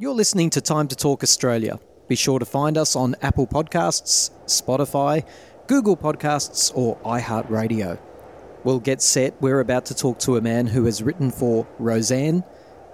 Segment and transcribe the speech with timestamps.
[0.00, 1.78] You're listening to Time to Talk Australia.
[2.08, 5.26] Be sure to find us on Apple Podcasts, Spotify,
[5.66, 7.98] Google Podcasts, or iHeartRadio.
[8.64, 9.34] We'll get set.
[9.42, 12.44] We're about to talk to a man who has written for Roseanne,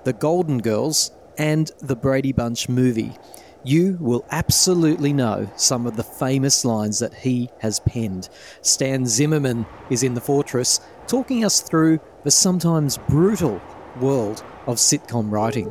[0.02, 3.12] The Golden Girls, and the Brady Bunch movie.
[3.62, 8.28] You will absolutely know some of the famous lines that he has penned.
[8.62, 13.62] Stan Zimmerman is in the fortress, talking us through the sometimes brutal
[14.00, 15.70] world of sitcom writing.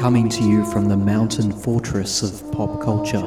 [0.00, 3.18] Coming to you from the mountain fortress of pop culture.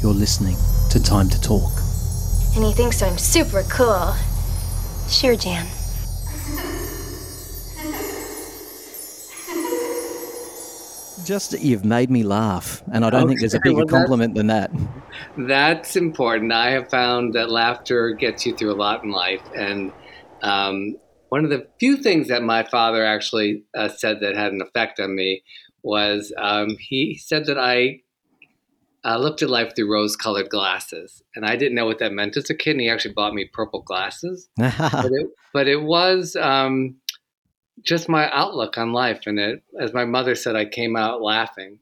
[0.00, 0.56] You're listening
[0.90, 1.72] to Time to Talk.
[2.54, 4.14] And he thinks I'm super cool.
[5.08, 5.66] Sure, Jan.
[11.24, 14.34] Just that you've made me laugh, and I don't think there's a bigger well, compliment
[14.34, 14.70] than that.
[15.36, 16.52] That's important.
[16.52, 19.42] I have found that laughter gets you through a lot in life.
[19.54, 19.92] And
[20.42, 20.96] um,
[21.28, 25.00] one of the few things that my father actually uh, said that had an effect
[25.00, 25.42] on me
[25.82, 28.00] was um, he said that I
[29.04, 31.22] uh, looked at life through rose colored glasses.
[31.34, 32.72] And I didn't know what that meant as a kid.
[32.72, 34.48] And he actually bought me purple glasses.
[34.56, 36.96] but, it, but it was um,
[37.82, 39.22] just my outlook on life.
[39.26, 41.78] And it, as my mother said, I came out laughing.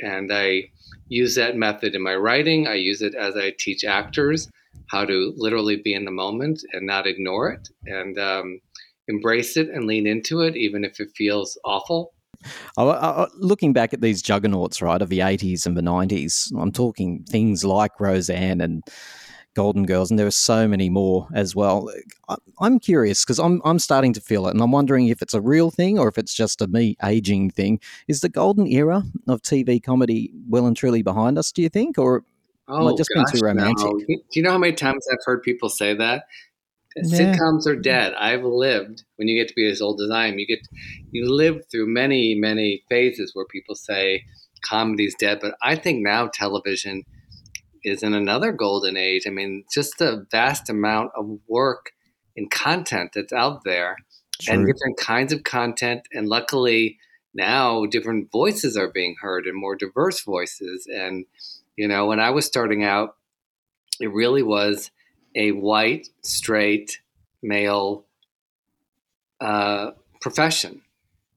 [0.00, 0.64] And I
[1.08, 2.66] use that method in my writing.
[2.66, 4.48] I use it as I teach actors
[4.90, 8.60] how to literally be in the moment and not ignore it and um,
[9.08, 12.12] embrace it and lean into it, even if it feels awful.
[12.76, 16.52] I, I, I- looking back at these juggernauts, right, of the 80s and the 90s,
[16.58, 18.82] I'm talking things like Roseanne and
[19.56, 21.90] Golden Girls, and there are so many more as well.
[22.28, 25.34] I, I'm curious because I'm, I'm starting to feel it, and I'm wondering if it's
[25.34, 27.80] a real thing or if it's just a me aging thing.
[28.06, 31.98] Is the golden era of TV comedy well and truly behind us, do you think?
[31.98, 32.22] Or
[32.68, 33.46] Oh, just being too gosh, no.
[33.48, 34.06] romantic.
[34.08, 36.24] Do you know how many times I've heard people say that?
[36.96, 37.34] Yeah.
[37.36, 38.12] Sitcoms are dead.
[38.14, 40.38] I've lived when you get to be as old as I am.
[40.38, 40.66] You get
[41.12, 44.24] you live through many many phases where people say
[44.68, 47.04] comedy's dead, but I think now television
[47.86, 49.26] is in another golden age.
[49.26, 51.92] I mean, just the vast amount of work
[52.36, 53.96] and content that's out there,
[54.48, 56.98] and different kinds of content, and luckily
[57.32, 60.86] now different voices are being heard and more diverse voices.
[60.86, 61.24] And
[61.76, 63.16] you know, when I was starting out,
[64.00, 64.90] it really was
[65.34, 67.00] a white, straight,
[67.42, 68.04] male
[69.40, 70.82] uh, profession.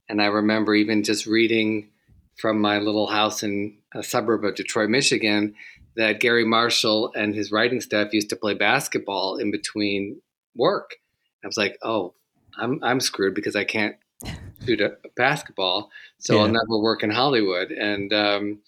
[0.07, 1.89] And I remember even just reading
[2.37, 5.55] from my little house in a suburb of Detroit, Michigan,
[5.99, 10.21] that Garry Marshall and his writing staff used to play basketball in between
[10.55, 10.95] work.
[11.43, 12.13] I was like, oh,
[12.57, 13.97] I'm, I'm screwed because I can't
[14.65, 17.71] shoot a basketball, so I'll never work in Hollywood.
[17.71, 18.59] And um,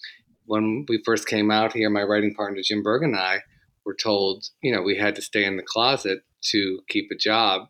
[0.45, 3.43] when we first came out here, my writing partner Jim Berg and I
[3.85, 7.69] were told, you know, we had to stay in the closet to keep a job.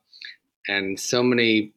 [0.67, 1.75] And so many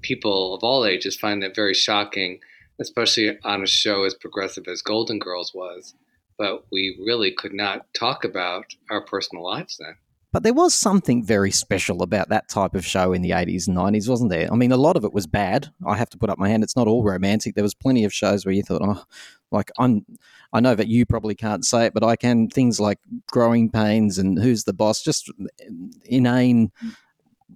[0.00, 2.40] people of all ages find that very shocking,
[2.80, 5.94] especially on a show as progressive as Golden Girls was.
[6.38, 9.96] But we really could not talk about our personal lives then.
[10.32, 13.76] But there was something very special about that type of show in the 80s and
[13.76, 14.50] 90s, wasn't there?
[14.50, 15.70] I mean, a lot of it was bad.
[15.86, 16.62] I have to put up my hand.
[16.64, 17.54] It's not all romantic.
[17.54, 19.04] There was plenty of shows where you thought, oh,
[19.50, 20.06] like I'm,
[20.54, 22.48] I know that you probably can't say it, but I can.
[22.48, 22.98] Things like
[23.30, 25.66] Growing Pains and Who's the Boss, just uh,
[26.06, 26.72] inane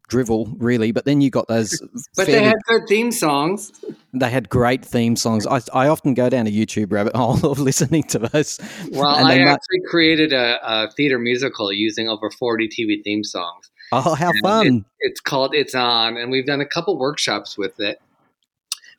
[0.09, 0.93] drivel, really.
[0.93, 1.81] But then you got those.
[2.17, 3.73] But fairly- they had good theme songs.
[4.15, 5.47] they had great theme songs.
[5.47, 8.59] I, I often go down a YouTube rabbit hole of listening to those.
[8.93, 13.25] Well, I they might- actually created a, a theater musical using over 40 TV theme
[13.25, 13.71] songs.
[13.93, 14.85] Oh, how And fun!
[15.01, 18.01] It's called It's On, and we've done a couple workshops with it.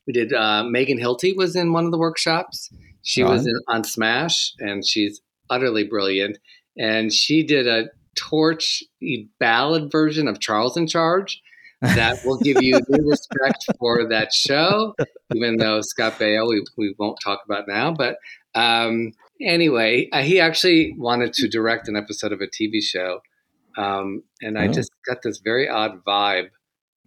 [0.05, 2.69] We did, uh, Megan Hilty was in one of the workshops.
[3.01, 5.19] She was in, on Smash, and she's
[5.49, 6.37] utterly brilliant.
[6.77, 8.83] And she did a torch
[9.39, 11.41] ballad version of Charles in Charge
[11.81, 14.95] that will give you new respect for that show,
[15.35, 17.93] even though Scott Baio, we, we won't talk about now.
[17.93, 18.17] But
[18.55, 23.21] um, anyway, uh, he actually wanted to direct an episode of a TV show.
[23.77, 24.71] Um, and I Oh.
[24.73, 26.49] just got this very odd vibe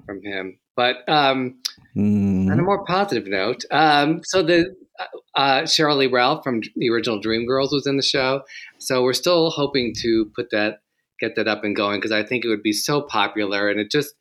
[0.06, 0.58] from him.
[0.76, 1.60] But um,
[1.96, 2.52] Mm.
[2.52, 6.88] on a more positive note, um, so the uh, uh, Sheryl Lee Ralph from the
[6.90, 8.42] original Dreamgirls was in the show.
[8.78, 10.79] So we're still hoping to put that,
[11.20, 13.90] get that up and going because I think it would be so popular, and it
[13.90, 14.14] just,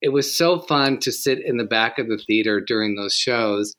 [0.00, 3.74] it was so fun to sit in the back of the theater during those shows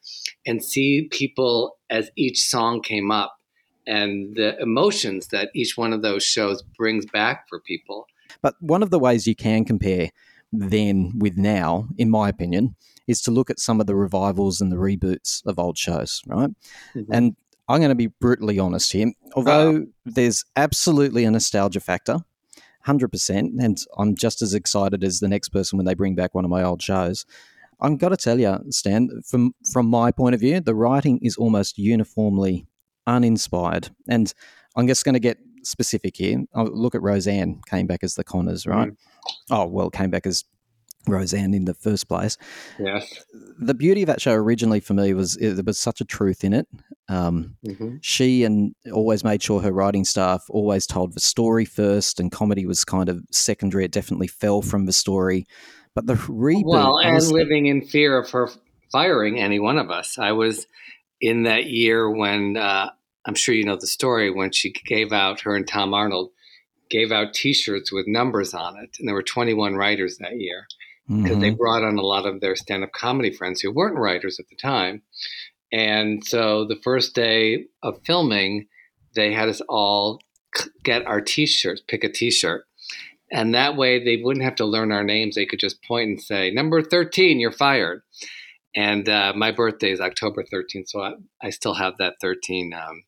[0.46, 3.36] and see people as each song came up
[3.86, 8.08] and the emotions that each one of those shows brings back for people.
[8.42, 10.10] But one of the ways you can compare
[10.52, 12.76] then with now, in my opinion,
[13.08, 16.52] is to look at some of the revivals and the reboots of old shows, right?
[16.96, 17.06] Mhm.
[17.12, 17.36] And
[17.68, 19.12] I'm going to be brutally honest here.
[19.36, 22.20] Although there's absolutely a nostalgia factor,
[22.86, 26.46] 100%, and I'm just as excited as the next person when they bring back one
[26.46, 27.26] of my old shows.
[27.80, 31.36] I've got to tell you, Stan, from, from my point of view, the writing is
[31.36, 32.66] almost uniformly
[33.08, 33.90] uninspired.
[34.08, 34.34] And
[34.76, 36.44] I'm just going to get specific here.
[36.54, 38.90] I'll look at Roseanne, came back as the Connors, right?
[38.90, 38.98] Mm.
[39.52, 40.44] Oh, well, came back as
[41.08, 42.38] Roseanne in the first place.
[42.80, 43.26] Yes.
[43.60, 46.54] The beauty of that show originally for me was there was such a truth in
[46.54, 46.68] it.
[47.10, 47.98] Um, mm-hmm.
[48.02, 52.66] She and always made sure her writing staff always told the story first, and comedy
[52.66, 53.86] was kind of secondary.
[53.86, 55.46] It definitely fell from the story.
[55.96, 56.66] But the reboot.
[56.66, 58.50] Well, and honestly, living in fear of her
[58.92, 60.18] firing any one of us.
[60.18, 60.66] I was
[61.20, 62.90] in that year when uh,
[63.26, 66.32] I'm sure you know the story when she gave out her and Tom Arnold
[66.90, 70.68] gave out T-shirts with numbers on it, and there were 21 writers that year
[71.08, 71.40] because mm-hmm.
[71.40, 74.56] they brought on a lot of their stand-up comedy friends who weren't writers at the
[74.56, 75.02] time.
[75.72, 78.68] And so the first day of filming,
[79.16, 80.20] they had us all
[80.84, 82.66] get our T-shirts, pick a T-shirt,
[83.32, 85.36] and that way they wouldn't have to learn our names.
[85.36, 88.04] They could just point and say, "Number 13, you're fired."
[88.76, 93.04] And uh, my birthday is October 13th, so I, I still have that 13 um,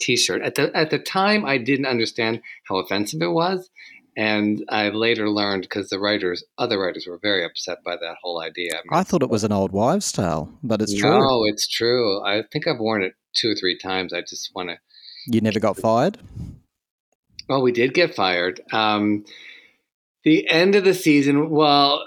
[0.00, 0.42] T-shirt.
[0.42, 3.70] At the at the time, I didn't understand how offensive it was,
[4.18, 8.42] and I later learned because the writers, other writers, were very upset by that whole
[8.42, 8.72] idea.
[8.72, 11.20] I, mean, I thought it was an old wives' tale, but it's true.
[11.20, 12.20] No, it's true.
[12.24, 14.12] I think I've worn it two or three times.
[14.12, 14.78] I just want to.
[15.28, 16.18] You never got fired.
[17.48, 18.60] Well, we did get fired.
[18.72, 19.24] Um,
[20.24, 21.50] the end of the season.
[21.50, 22.04] Well,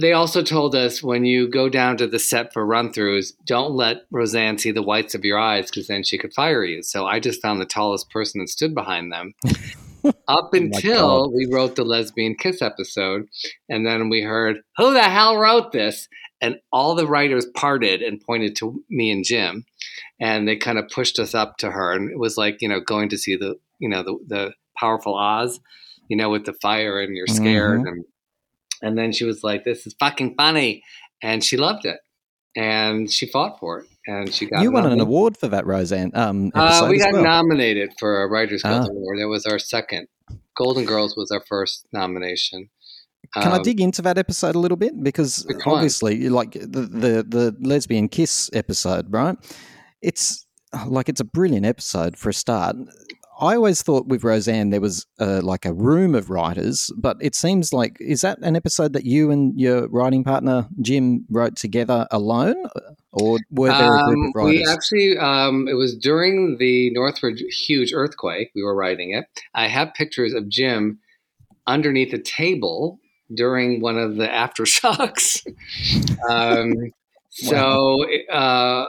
[0.00, 3.72] they also told us when you go down to the set for run throughs, don't
[3.72, 6.82] let Roseanne see the whites of your eyes because then she could fire you.
[6.82, 9.34] So I just found the tallest person and stood behind them.
[10.28, 13.26] up oh until we wrote the lesbian kiss episode.
[13.68, 16.08] And then we heard, who the hell wrote this?
[16.40, 19.64] And all the writers parted and pointed to me and Jim.
[20.20, 21.92] And they kind of pushed us up to her.
[21.92, 25.14] And it was like, you know, going to see the, you know, the, the powerful
[25.14, 25.60] Oz,
[26.08, 27.80] you know, with the fire and you're scared.
[27.80, 27.88] Mm-hmm.
[27.88, 28.04] And,
[28.82, 30.82] and then she was like, this is fucking funny.
[31.22, 31.98] And she loved it.
[32.56, 34.62] And she fought for it and she got.
[34.62, 36.12] You won an award for that, Roseanne.
[36.14, 37.22] Um, uh, we got well.
[37.22, 38.90] nominated for a Writers Guild ah.
[38.90, 39.18] Award.
[39.18, 40.08] It was our second.
[40.56, 42.70] Golden Girls was our first nomination.
[43.34, 47.26] Can um, I dig into that episode a little bit because obviously, like the, the
[47.28, 49.36] the lesbian kiss episode, right?
[50.00, 50.46] It's
[50.86, 52.76] like it's a brilliant episode for a start.
[53.38, 57.34] I always thought with Roseanne there was uh, like a room of writers, but it
[57.34, 62.06] seems like is that an episode that you and your writing partner Jim wrote together
[62.10, 62.56] alone,
[63.12, 64.50] or were there a group of um, writers?
[64.50, 68.52] We actually, um, it was during the Northridge huge earthquake.
[68.54, 69.26] We were writing it.
[69.54, 70.98] I have pictures of Jim
[71.66, 73.00] underneath a table
[73.34, 75.46] during one of the aftershocks.
[76.28, 76.92] um,
[77.30, 78.86] so uh,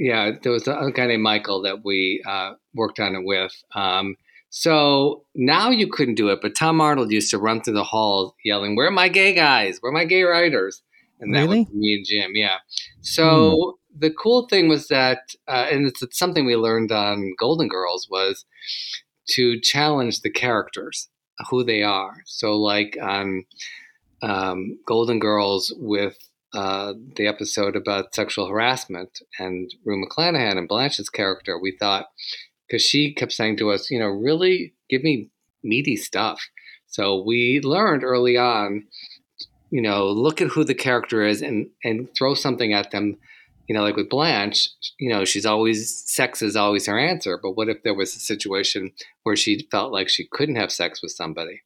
[0.00, 3.52] yeah, there was a guy named Michael that we uh, worked on it with.
[3.74, 4.16] Um,
[4.48, 8.32] so now you couldn't do it, but Tom Arnold used to run through the halls
[8.42, 9.76] yelling, "Where are my gay guys?
[9.78, 10.82] Where are my gay writers?"
[11.20, 11.60] And that really?
[11.60, 12.30] was me and Jim.
[12.34, 12.56] Yeah.
[13.02, 14.00] So mm.
[14.00, 18.08] the cool thing was that, uh, and it's, it's something we learned on Golden Girls
[18.10, 18.46] was
[19.32, 21.10] to challenge the characters,
[21.50, 22.22] who they are.
[22.24, 23.44] So like on
[24.22, 26.16] um, Golden Girls with
[26.52, 32.06] uh, the episode about sexual harassment and Rue McClanahan and Blanche's character, we thought,
[32.66, 35.28] because she kept saying to us, you know, really give me
[35.62, 36.40] meaty stuff.
[36.86, 38.86] So we learned early on,
[39.70, 43.18] you know, look at who the character is and, and throw something at them.
[43.68, 47.38] You know, like with Blanche, you know, she's always, sex is always her answer.
[47.40, 48.90] But what if there was a situation
[49.22, 51.62] where she felt like she couldn't have sex with somebody?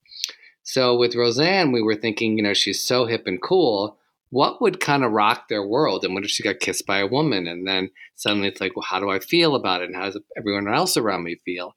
[0.62, 3.96] So with Roseanne, we were thinking, you know, she's so hip and cool
[4.30, 6.04] what would kind of rock their world?
[6.04, 7.46] And what if she got kissed by a woman?
[7.46, 9.86] And then suddenly it's like, well, how do I feel about it?
[9.86, 11.76] And how does everyone else around me feel?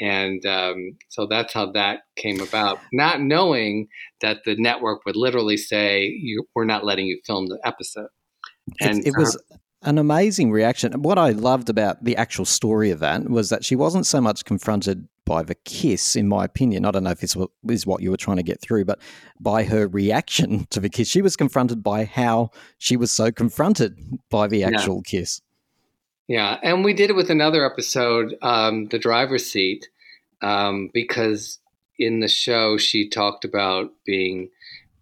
[0.00, 3.88] And um, so that's how that came about, not knowing
[4.20, 6.16] that the network would literally say,
[6.54, 8.08] we're not letting you film the episode.
[8.80, 9.36] And it, it was
[9.82, 11.02] an amazing reaction.
[11.02, 14.44] What I loved about the actual story of that was that she wasn't so much
[14.44, 16.84] confronted by the kiss, in my opinion.
[16.84, 17.36] I don't know if this
[17.68, 18.98] is what you were trying to get through, but
[19.38, 23.96] by her reaction to the kiss, she was confronted by how she was so confronted
[24.30, 25.10] by the actual yeah.
[25.10, 25.40] kiss.
[26.26, 29.88] Yeah, and we did it with another episode, um, the driver's seat,
[30.42, 31.58] um, because
[31.98, 34.50] in the show she talked about being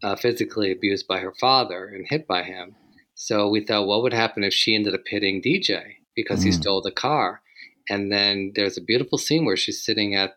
[0.03, 2.77] uh, physically abused by her father and hit by him.
[3.17, 5.83] So we thought, what would happen if she ended up hitting DJ
[6.15, 6.45] because mm.
[6.45, 7.41] he stole the car?
[7.89, 10.35] And then there's a beautiful scene where she's sitting at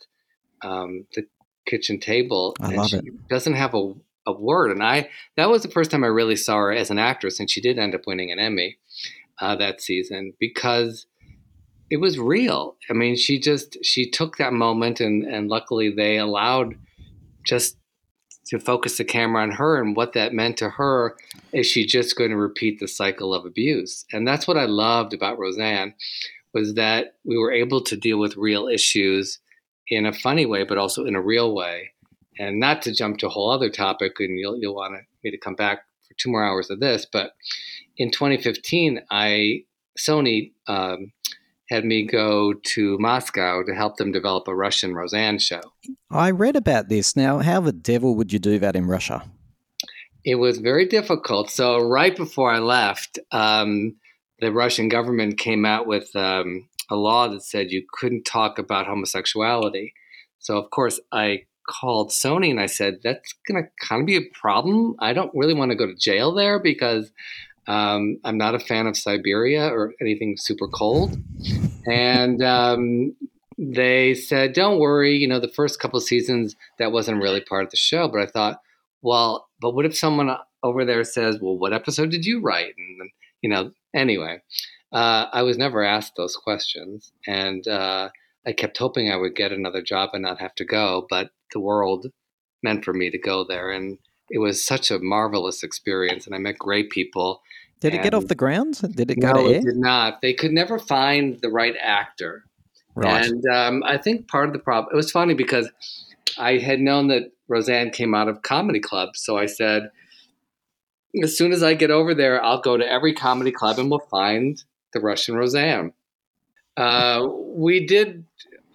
[0.63, 1.27] um, the
[1.67, 3.27] kitchen table I and she it.
[3.27, 3.93] doesn't have a,
[4.25, 4.71] a word.
[4.71, 7.49] And I that was the first time I really saw her as an actress, and
[7.49, 8.77] she did end up winning an Emmy
[9.41, 11.05] uh, that season because
[11.89, 12.77] it was real.
[12.89, 16.75] I mean, she just she took that moment, and and luckily they allowed
[17.45, 17.77] just
[18.49, 21.15] to focus the camera on her and what that meant to her.
[21.53, 24.05] Is she just going to repeat the cycle of abuse?
[24.11, 25.93] And that's what I loved about Roseanne
[26.53, 29.39] was that we were able to deal with real issues
[29.87, 31.91] in a funny way, but also in a real way.
[32.39, 35.37] And not to jump to a whole other topic, and you'll you'll want me to
[35.37, 37.33] come back for two more hours of this, but
[37.97, 39.63] in 2015, I
[39.97, 41.11] Sony um,
[41.69, 45.61] had me go to Moscow to help them develop a Russian Roseanne show.
[46.09, 47.15] I read about this.
[47.15, 49.23] Now, how the devil would you do that in Russia?
[50.25, 51.49] It was very difficult.
[51.49, 53.95] So, right before I left, um,
[54.39, 58.87] the Russian government came out with um, a law that said you couldn't talk about
[58.87, 59.93] homosexuality.
[60.39, 64.17] So, of course, I called Sony and I said, that's going to kind of be
[64.17, 64.95] a problem.
[64.99, 67.11] I don't really want to go to jail there because
[67.69, 71.15] um, I'm not a fan of Siberia or anything super cold.
[71.85, 73.15] And um,
[73.59, 77.69] they said, don't worry, you know, the first couple seasons, that wasn't really part of
[77.69, 78.07] the show.
[78.07, 78.59] But I thought,
[79.03, 82.73] well, but what if someone over there says, well, what episode did you write?
[82.75, 83.11] And,
[83.41, 84.41] you know, anyway,
[84.91, 87.11] uh, I was never asked those questions.
[87.27, 88.09] And uh,
[88.47, 91.05] I kept hoping I would get another job and not have to go.
[91.07, 92.07] But the world
[92.63, 93.69] meant for me to go there.
[93.69, 93.99] And
[94.31, 96.25] it was such a marvelous experience.
[96.25, 97.41] And I met great people
[97.79, 98.79] did it get off the ground?
[98.95, 99.59] Did it go no, to air?
[99.59, 100.21] it did not.
[100.21, 102.43] They could never find the right actor.
[102.95, 103.25] Right.
[103.25, 105.69] And um, I think part of the problem, it was funny because
[106.37, 109.21] I had known that Roseanne came out of comedy clubs.
[109.23, 109.91] So I said,
[111.23, 113.99] as soon as I get over there, I'll go to every comedy club and we'll
[114.11, 114.61] find
[114.93, 115.93] the Russian Roseanne.
[116.75, 118.25] Uh, we did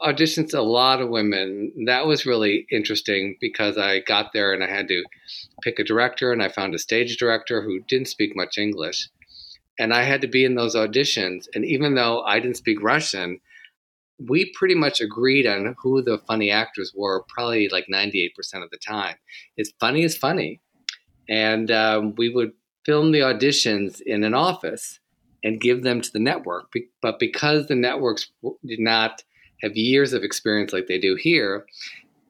[0.00, 1.72] auditions a lot of women.
[1.86, 5.04] That was really interesting because I got there and I had to
[5.62, 9.08] pick a director, and I found a stage director who didn't speak much English.
[9.78, 11.46] And I had to be in those auditions.
[11.54, 13.40] And even though I didn't speak Russian,
[14.18, 18.30] we pretty much agreed on who the funny actors were, probably like 98%
[18.62, 19.16] of the time.
[19.56, 20.60] It's funny is funny.
[21.28, 22.52] And um, we would
[22.84, 25.00] film the auditions in an office
[25.42, 26.72] and give them to the network.
[27.02, 28.30] But because the networks
[28.64, 29.22] did not
[29.62, 31.66] have years of experience like they do here,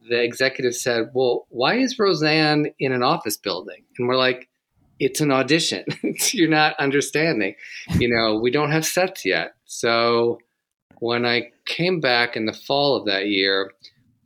[0.09, 3.85] the executive said, Well, why is Roseanne in an office building?
[3.99, 4.49] And we're like,
[4.99, 5.85] It's an audition.
[6.33, 7.55] You're not understanding.
[7.99, 9.55] You know, we don't have sets yet.
[9.65, 10.39] So
[10.99, 13.73] when I came back in the fall of that year,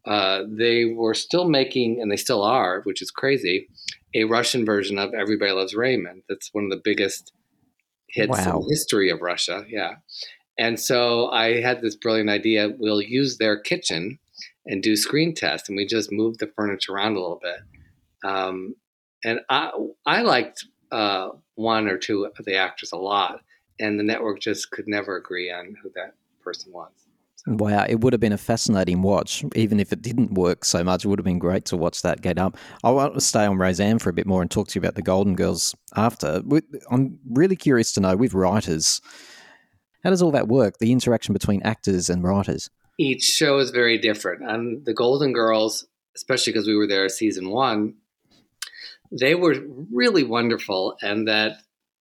[0.04, 3.68] uh, they were still making, and they still are, which is crazy,
[4.14, 6.22] a Russian version of Everybody Loves Raymond.
[6.28, 7.32] That's one of the biggest
[8.08, 8.56] hits wow.
[8.56, 9.64] in the history of Russia.
[9.68, 9.96] Yeah.
[10.58, 12.70] And so I had this brilliant idea.
[12.78, 14.18] We'll use their kitchen
[14.66, 17.60] and do screen tests, and we just moved the furniture around a little bit.
[18.28, 18.74] Um,
[19.24, 19.70] and I
[20.04, 23.40] I liked uh, one or two of the actors a lot,
[23.78, 26.90] and the network just could never agree on who that person was.
[27.46, 31.04] Wow, it would have been a fascinating watch, even if it didn't work so much.
[31.04, 32.58] It would have been great to watch that get up.
[32.84, 34.96] I want to stay on Roseanne for a bit more and talk to you about
[34.96, 36.42] the Golden Girls after.
[36.90, 39.00] I'm really curious to know with writers
[40.04, 40.78] how does all that work?
[40.78, 42.70] The interaction between actors and writers.
[42.98, 44.48] Each show is very different.
[44.48, 45.86] And the Golden Girls,
[46.16, 47.94] especially because we were there season one,
[49.10, 49.56] they were
[49.92, 50.96] really wonderful.
[51.02, 51.58] And that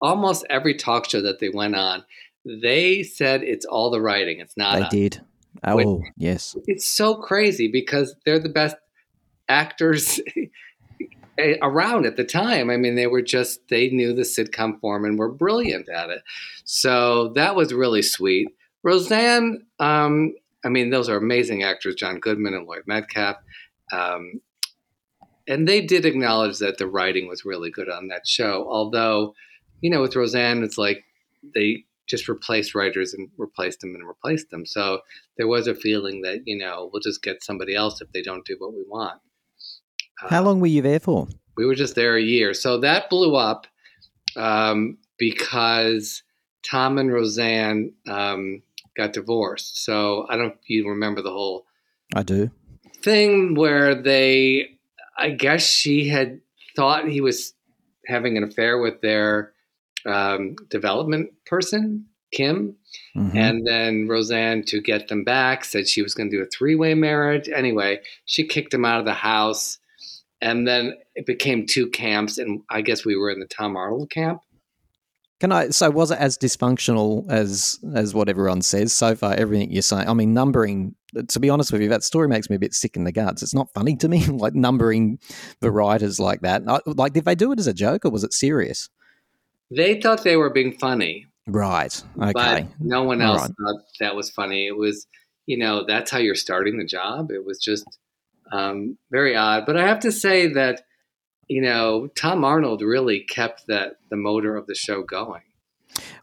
[0.01, 2.05] almost every talk show that they went on,
[2.45, 4.39] they said it's all the writing.
[4.39, 4.75] It's not.
[4.75, 4.91] They us.
[4.91, 5.21] did.
[5.63, 6.55] Oh, yes.
[6.67, 8.75] It's so crazy because they're the best
[9.47, 10.19] actors
[11.61, 12.69] around at the time.
[12.69, 16.21] I mean, they were just, they knew the sitcom form and were brilliant at it.
[16.63, 18.49] So that was really sweet.
[18.83, 23.37] Roseanne, um, I mean, those are amazing actors, John Goodman and Laurie Metcalf.
[23.91, 24.41] Um,
[25.47, 28.67] and they did acknowledge that the writing was really good on that show.
[28.69, 29.35] Although,
[29.81, 31.03] you know, with Roseanne, it's like
[31.53, 34.65] they just replaced writers and replaced them and replaced them.
[34.65, 35.01] So
[35.37, 38.45] there was a feeling that, you know, we'll just get somebody else if they don't
[38.45, 39.19] do what we want.
[40.17, 41.27] How long were you there for?
[41.57, 42.53] We were just there a year.
[42.53, 43.67] So that blew up
[44.35, 46.23] um, because
[46.63, 48.61] Tom and Roseanne um,
[48.95, 49.83] got divorced.
[49.83, 51.65] So I don't know if you remember the whole
[52.15, 52.51] I do
[53.05, 54.77] thing where they,
[55.17, 56.41] I guess she had
[56.75, 57.53] thought he was
[58.07, 59.53] having an affair with their
[60.05, 62.75] um, development person, Kim.
[63.15, 63.37] Mm-hmm.
[63.37, 66.75] And then Roseanne, to get them back, said she was going to do a three
[66.75, 67.47] way marriage.
[67.47, 69.77] Anyway, she kicked him out of the house
[70.45, 74.09] and then it became two camps, and I guess we were in the Tom Arnold
[74.11, 74.41] camp.
[75.41, 75.69] Can I?
[75.69, 79.33] So was it as dysfunctional as as what everyone says so far?
[79.33, 80.07] Everything you're saying.
[80.07, 80.95] I mean, numbering.
[81.29, 83.41] To be honest with you, that story makes me a bit sick in the guts.
[83.41, 85.19] It's not funny to me, like numbering
[85.61, 86.63] the writers like that.
[86.85, 88.89] Like, did they do it as a joke or was it serious?
[89.71, 92.03] They thought they were being funny, Right.
[92.21, 92.67] Okay.
[92.79, 93.51] No one else right.
[93.59, 94.67] thought that was funny.
[94.67, 95.05] It was,
[95.45, 97.31] you know, that's how you're starting the job.
[97.31, 97.85] It was just
[98.51, 99.65] um, very odd.
[99.65, 100.83] But I have to say that,
[101.47, 105.41] you know, Tom Arnold really kept that the motor of the show going.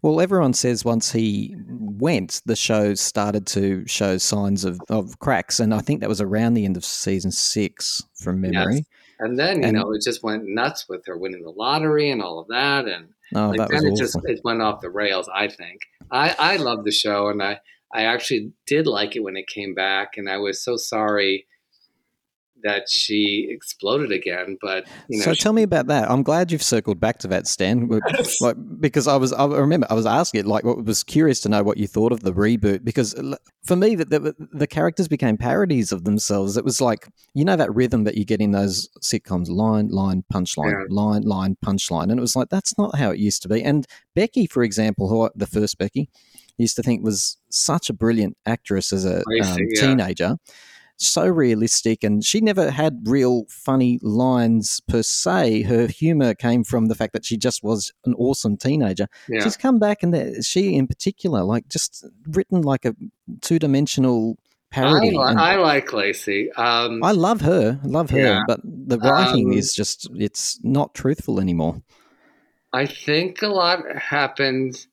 [0.03, 5.61] Well, everyone says once he went, the show started to show signs of, of cracks,
[5.61, 8.85] and I think that was around the end of season six, from memory.
[9.19, 12.21] And then, you And- know, it just went nuts with her winning the lottery and
[12.21, 12.87] all of that.
[12.87, 13.97] And Oh, like that then it awful.
[13.97, 15.27] just it went off the rails.
[15.35, 17.61] I think I I love the show, and I
[17.95, 21.47] I actually did like it when it came back, and I was so sorry
[22.63, 24.57] that she exploded again.
[24.61, 26.11] But you know, so she- tell me about that.
[26.11, 27.89] I'm glad you've circled back to that, Stan.
[28.41, 31.49] like, because I was, I remember I was asking it, like, what was curious to
[31.49, 32.85] know what you thought of the reboot.
[32.85, 33.15] Because
[33.65, 36.57] for me, the, the, the characters became parodies of themselves.
[36.57, 40.25] It was like, you know, that rhythm that you get in those sitcoms line, line,
[40.33, 40.87] punchline, Yeah.
[40.89, 42.05] line, line, punchline.
[42.05, 43.63] And it was like, that's not how it used to be.
[43.63, 46.09] And Becky, for example, who I, the first Becky,
[46.59, 49.57] used to think was such a brilliant actress as a see, um,
[50.19, 50.35] yeah.
[50.97, 56.87] So realistic and she never had real funny lines per se her humor came from
[56.87, 59.43] the fact that she just was an awesome teenager yeah.
[59.43, 62.95] she's come back and she in particular like just written like a
[63.41, 66.51] two-dimensional I, parody li- I like Lecy.
[66.53, 68.41] Um, I love her love her Yeah.
[68.47, 71.83] but the writing Um, is just it's not truthful anymore
[72.73, 74.87] I think a lot happened.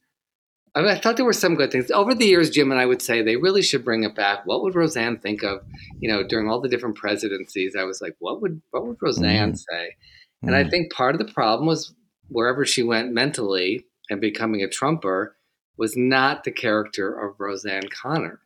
[0.75, 2.49] I, mean, I thought there were some good things over the years.
[2.49, 4.45] Jim and I would say they really should bring it back.
[4.45, 5.61] What would Roseanne think of?
[6.01, 9.55] You know, during all the different presidencies, I was like, what would what would Roseanne
[9.55, 9.95] say?
[10.43, 10.69] And I Mm.
[10.69, 11.93] think part of the problem was
[12.29, 15.35] wherever she went mentally and becoming a Trumper
[15.77, 18.39] was not the character of Roseanne Connor.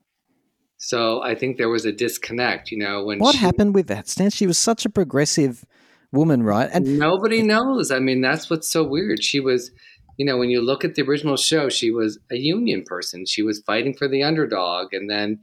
[0.77, 2.71] So I think there was a disconnect.
[2.71, 5.65] You know, when what she, happened with that Stan she was such a progressive
[6.11, 7.91] woman right and Nobody knows.
[7.91, 9.23] I mean, that's what's so weird.
[9.23, 9.71] She was,
[10.17, 13.25] you know, when you look at the original show, she was a union person.
[13.25, 15.39] She was fighting for the underdog, and then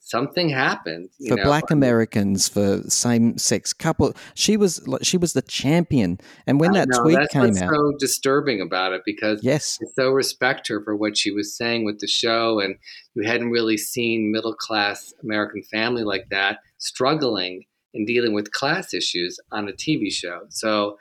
[0.00, 1.08] something happened.
[1.18, 1.44] You for know?
[1.44, 6.88] black americans for same-sex couple she was she was the champion and when I that
[6.90, 10.68] know, tweet that's came what's out so disturbing about it because yes I so respect
[10.68, 12.76] her for what she was saying with the show, and
[13.14, 18.94] you hadn't really seen middle class American family like that struggling and dealing with class
[18.94, 20.42] issues on a TV show.
[20.50, 20.98] So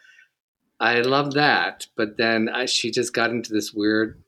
[0.79, 4.21] I love that, but then I, she just got into this weird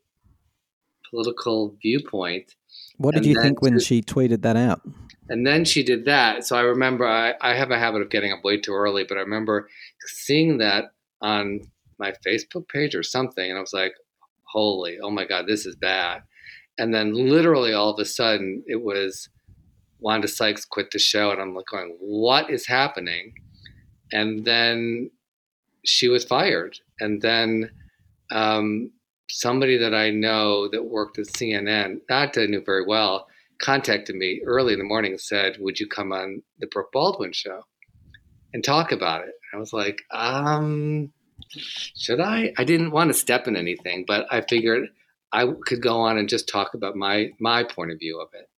[1.10, 2.56] political viewpoint,
[2.98, 4.82] what did and you think when she tweeted that out
[5.30, 6.46] and then she did that.
[6.46, 9.18] So I remember I, I have a habit of getting up way too early, but
[9.18, 9.68] I remember
[10.06, 11.62] seeing that on
[12.00, 13.94] my Facebook page or something, and I was like,
[14.44, 16.24] "Holy, oh my God, this is bad!"
[16.78, 19.30] And then literally all of a sudden, it was
[20.00, 23.34] Wanda Sykes quit the show, and I'm like going, "What is happening?"
[24.12, 25.12] And then
[25.88, 27.72] she was fired, and then
[28.32, 28.92] um,
[29.30, 33.28] somebody that I know that worked at CNN, not that I knew very well,
[33.60, 37.32] contacted me early in the morning and said, "Would you come on the Brooke Baldwin
[37.32, 37.64] show
[38.54, 41.12] and talk about it?" I was like, "Um,
[41.50, 44.90] should I?" I didn't want to step in anything, but I figured
[45.32, 48.50] I could go on and just talk about my my point of view of it.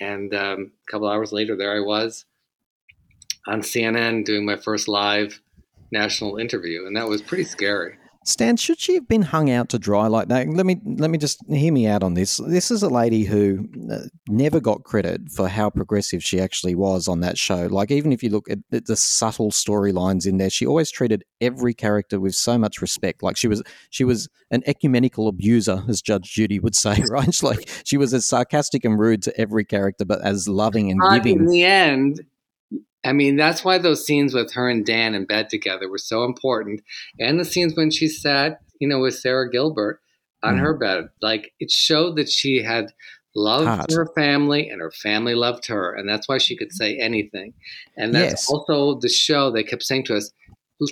[0.00, 2.24] And um, a couple hours later, there I was
[3.46, 5.40] on CNN doing my first live
[5.94, 7.96] national interview, and that was pretty scary.
[8.26, 10.48] Stan, should she have been hung out to dry like that?
[10.48, 12.38] Let me let me just hear me out on this.
[12.38, 17.06] This is a lady who uh, never got credit for how progressive she actually was
[17.06, 17.66] on that show.
[17.66, 21.22] Like even if you look at the, the subtle storylines in there, she always treated
[21.42, 23.22] every character with so much respect.
[23.22, 27.42] Like she was she was an ecumenical abuser, as Judge Judy would say, right?
[27.42, 31.26] Like she was as sarcastic and rude to every character, but as loving and But
[31.26, 32.24] in the end,
[33.04, 36.24] I mean, that's why those scenes with her and Dan in bed together were so
[36.24, 36.82] important.
[37.20, 40.00] And the scenes when she sat, you know, with Sara Gilbert
[40.42, 40.60] on Mhm.
[40.60, 41.08] her bed.
[41.20, 42.92] Like it showed that she had
[43.34, 45.92] loved her family and her family loved her.
[45.92, 47.52] And that's why she could say anything.
[47.96, 48.50] And that's Yes.
[48.50, 50.30] also the show they kept saying to us,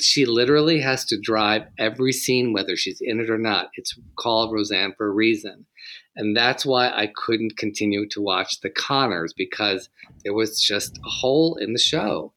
[0.00, 3.70] she literally has to drive every scene, whether she's in it or not.
[3.74, 5.66] It's called Roseanne for a reason.
[6.16, 9.88] And that's why I couldn't continue to watch The Connors because
[10.24, 12.32] there was just a hole in the show.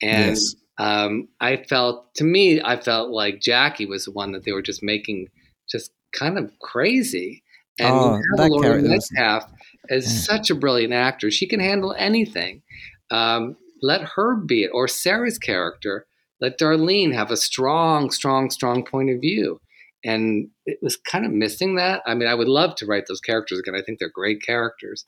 [0.00, 0.56] And Yes.
[0.78, 4.62] um, I felt, to me, I felt like Jackie was the one that they were
[4.62, 5.28] just making
[5.70, 7.42] just kind of crazy.
[7.78, 9.52] And Oh, that have Laurie character was- Metcalf
[9.90, 10.00] Yeah.
[10.00, 11.30] such a brilliant actor.
[11.30, 12.62] She can handle anything.
[13.10, 14.70] Um, let her be it.
[14.72, 16.06] Or Sara's character,
[16.40, 19.60] let Darlene have a strong, strong, strong point of view.
[20.04, 22.02] And it was kind of missing that.
[22.06, 23.74] I mean, I would love to write those characters again.
[23.74, 25.04] I think they're great characters.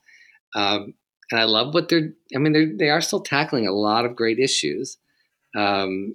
[0.55, 0.93] Um,
[1.31, 4.15] and I love what they're, I mean, they're, they are still tackling a lot of
[4.15, 4.97] great issues.
[5.55, 6.13] Um,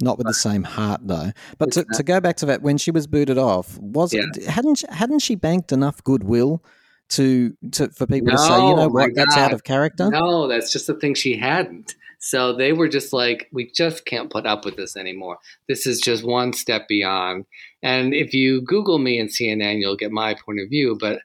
[0.00, 1.32] Not with the same heart, though.
[1.58, 4.24] But to, to go back to that, when she was booted off, was Yeah.
[4.34, 6.62] it, hadn't she- hadn't she banked enough goodwill
[7.10, 10.08] to to for people to say, you know what, that's out of character?
[10.10, 11.94] No, that's just the thing she hadn't.
[12.24, 15.38] So they were just like, we just can't put up with this anymore.
[15.68, 17.46] This is just one step beyond.
[17.82, 20.96] And if you Google me and CNN, you'll get my point of view.
[20.98, 21.18] But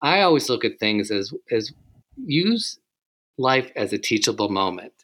[0.00, 1.70] I always look at things as as
[2.16, 2.78] use
[3.36, 4.94] life as a teachable moment.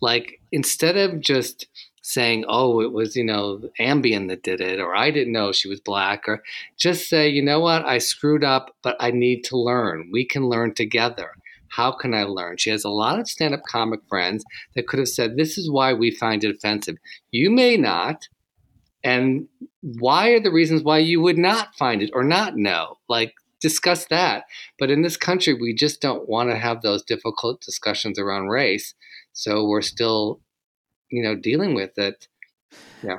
[0.00, 1.66] Like instead of just
[2.00, 5.68] saying, "Oh, it was you know Ambien that did it," or "I didn't know she
[5.68, 6.44] was black," or
[6.78, 7.84] just say, "You know what?
[7.84, 10.10] I screwed up, but I need to learn.
[10.12, 11.32] We can learn together."
[11.76, 12.56] How can I learn?
[12.56, 15.70] She has a lot of stand up comic friends that could have said, This is
[15.70, 16.96] why we find it offensive.
[17.32, 18.28] You may not.
[19.02, 19.48] And
[19.82, 22.98] why are the reasons why you would not find it or not know?
[23.08, 24.44] Like, discuss that.
[24.78, 28.94] But in this country, we just don't want to have those difficult discussions around race.
[29.32, 30.40] So we're still,
[31.10, 32.28] you know, dealing with it.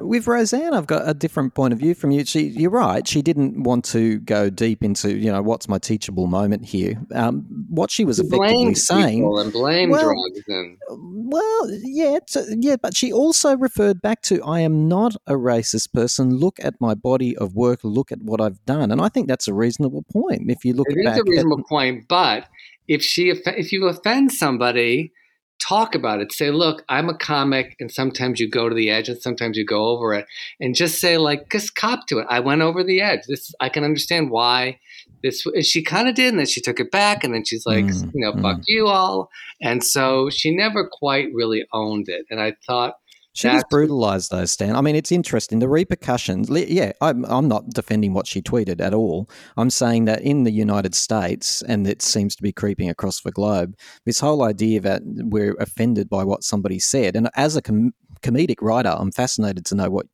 [0.01, 2.25] With Roseanne, I've got a different point of view from you.
[2.25, 3.07] She, you're right.
[3.07, 6.95] She didn't want to go deep into, you know, what's my teachable moment here.
[7.13, 12.75] Um, what she was effectively saying, and blame Well, drugs and well, yeah, it's- yeah,
[12.81, 16.35] but she also referred back to, I am not a racist person.
[16.37, 17.79] Look at my body of work.
[17.83, 20.49] Look at what I've done, and I think that's a reasonable point.
[20.51, 22.45] If you look It is a at- reasonable point, but
[22.87, 25.11] if she if you offend somebody,
[25.59, 26.31] talk about it.
[26.31, 29.65] Say, look, I'm a comic, and sometimes you go to the edge, and sometimes you
[29.65, 30.25] go over it,
[30.59, 32.27] and just say like, just cop to it.
[32.29, 33.21] I went over the edge.
[33.27, 34.79] This I can understand why.
[35.23, 37.85] This she kind of did, and then she took it back, and then she's like,
[37.85, 39.29] Mm, you know, fuck you all,
[39.61, 42.25] and so she never quite really owned it.
[42.29, 42.95] And I thought.
[43.35, 44.77] She was brutalized, though, Stan.
[44.77, 45.59] I mean, it's interesting.
[45.59, 46.49] The repercussions.
[46.49, 49.29] Yeah, I'm, I'm not defending what she tweeted at all.
[49.57, 53.33] I'm saying that in the United States, and it seems to be creeping across the
[53.33, 57.17] globe, this whole idea that we're offended by what somebody said.
[57.17, 60.05] And as a com- comedic writer, I'm fascinated to know what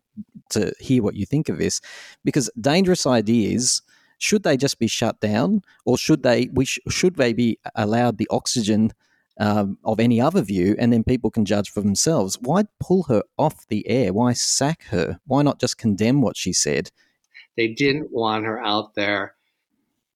[0.49, 1.79] to hear what you think of this,
[2.25, 3.83] because dangerous ideas.
[4.17, 6.47] Should they just be shut down, or should they?
[6.53, 8.91] We sh- should they be allowed the oxygen
[9.41, 12.37] um, of any other view, and then people can judge for themselves.
[12.39, 14.13] Why pull her off the air?
[14.13, 15.19] Why sack her?
[15.25, 16.91] Why not just condemn what she said?
[17.57, 19.35] they didn't want her out there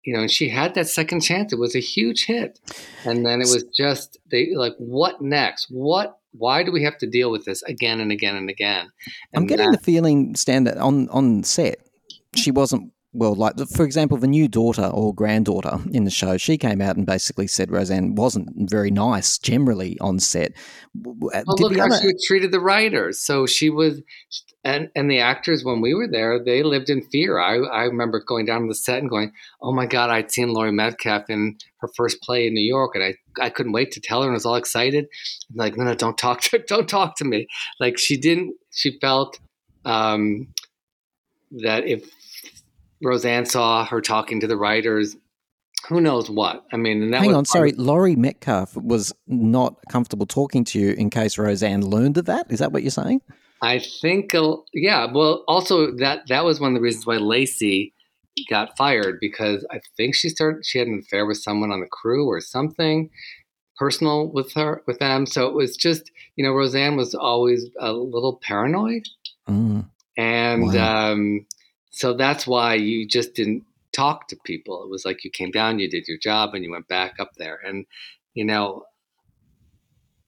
[0.04, 2.60] you know and she had that second chance it was a huge hit
[3.04, 7.06] and then it was just they like what next what why do we have to
[7.06, 8.90] deal with this again and again and again
[9.34, 11.78] I'm getting that- the feeling, Stan, that on on set
[12.34, 13.34] she wasn't well.
[13.34, 17.06] Like for example, the new daughter or granddaughter in the show, she came out and
[17.06, 20.52] basically said Roseanne wasn't very nice generally on set.
[21.00, 24.02] W- well, did look how other- she treated the writers so she was
[24.64, 28.22] and and the actors when we were there they lived in fear i i remember
[28.24, 31.56] going down to the set and going oh my god i'd seen laurie metcalf in
[31.78, 34.34] her first play in new york and i i couldn't wait to tell her and
[34.34, 35.06] was all excited
[35.50, 37.48] I'm like no no don't talk to don't talk to me
[37.80, 39.38] like she didn't she felt
[39.84, 40.48] um
[41.50, 42.08] that if
[43.02, 45.16] roseanne saw her talking to the writers
[45.88, 47.72] who knows what i mean and that Hang on, sorry.
[47.72, 52.46] of- Laurie Metcalf was not comfortable talking to you in case Roseanne learned of that.
[52.50, 53.20] Is that what you're saying?
[53.60, 55.06] I think, uh, yeah.
[55.12, 57.92] Well, also that that was one of the reasons why Lecy
[58.48, 61.86] got fired because I think she started she had an affair with someone on the
[61.86, 63.08] crew or something
[63.76, 65.26] personal with her with them.
[65.26, 69.02] So it was just you know Roseanne was always a little paranoid,
[69.48, 69.86] Mm.
[70.16, 71.12] and Wow.
[71.12, 71.46] um,
[71.92, 74.82] so that's why you just didn't talk to people.
[74.82, 77.34] It was like you came down, you did your job, and you went back up
[77.36, 77.86] there, and
[78.34, 78.84] you know.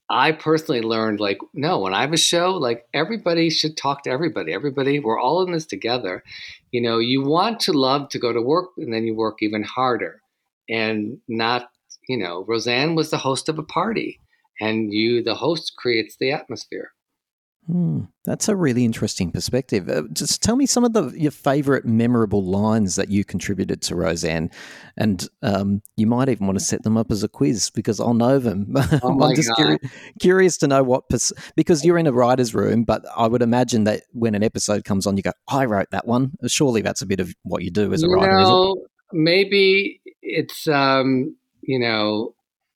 [0.07, 4.11] I personally learned like no, when I have a show, like everybody should talk to
[4.11, 4.53] everybody.
[4.53, 6.23] Everybody, we're all in this together.
[6.71, 9.63] You know, you want to love to go to work and then you work even
[9.63, 10.21] harder.
[10.69, 11.71] And not,
[12.07, 14.19] you know, Roseanne was the host of a party
[14.59, 16.91] and you the host creates the atmosphere.
[17.67, 19.89] Hmm, that's a really interesting perspective.
[19.89, 23.95] Uh, just tell me some of the your favorite memorable lines that you contributed to
[23.95, 24.51] Roseanne,
[24.97, 28.13] and um, you might even want to set them up as a quiz because I'll
[28.13, 28.75] know them.
[29.01, 29.79] Oh I'm just curi-
[30.19, 33.85] curious to know what pers- because you're in a writer's room, but I would imagine
[33.85, 37.05] that when an episode comes on, you go, "I wrote that one." Surely that's a
[37.07, 38.89] bit of what you do as a you writer, is it?
[39.11, 42.35] maybe it's um, you know,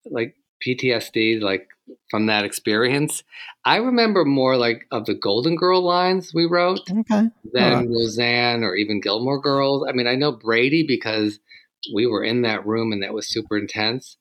[0.10, 1.67] like PTSD, like
[2.10, 3.24] from that experience.
[3.65, 6.82] I remember more like of the Golden Girl lines we wrote.
[6.89, 7.30] Okay.
[7.54, 7.88] than Alright.
[7.89, 9.86] Roseanne or even Gilmore Girls.
[9.88, 11.39] I mean, I know Brady because
[11.93, 14.17] we were in that room and that was super intense.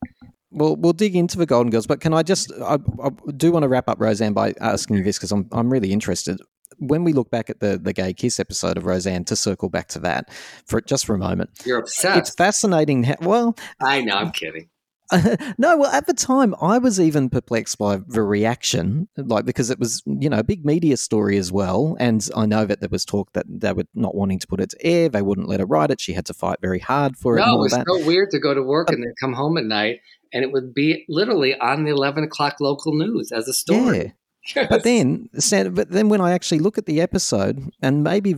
[0.50, 2.50] Well, we'll dig into the Golden Girls, but can I just?
[2.62, 5.70] I, I do want to wrap up Roseanne by asking you this because I'm I'm
[5.70, 6.40] really interested.
[6.78, 9.88] When we look back at the the gay kiss episode of Roseanne, to circle back
[9.88, 10.32] to that
[10.66, 12.18] for just for a moment, You're obsessed.
[12.18, 13.02] it's fascinating.
[13.04, 14.70] How, well, I know, I'm kidding.
[15.58, 19.78] no, well, at the time, I was even perplexed by the reaction, like because it
[19.78, 21.96] was, you know, a big media story as well.
[21.98, 24.70] And I know that there was talk that they were not wanting to put it
[24.70, 26.00] to air; they wouldn't let her write it.
[26.00, 27.40] She had to fight very hard for it.
[27.40, 27.86] No, it was that.
[27.88, 30.00] so weird to go to work But- and then come home at night,
[30.32, 33.98] and it would be literally on the eleven o'clock local news as a story.
[33.98, 34.12] Yeah.
[34.54, 38.34] But then, but then when I actually look at the episode, and maybe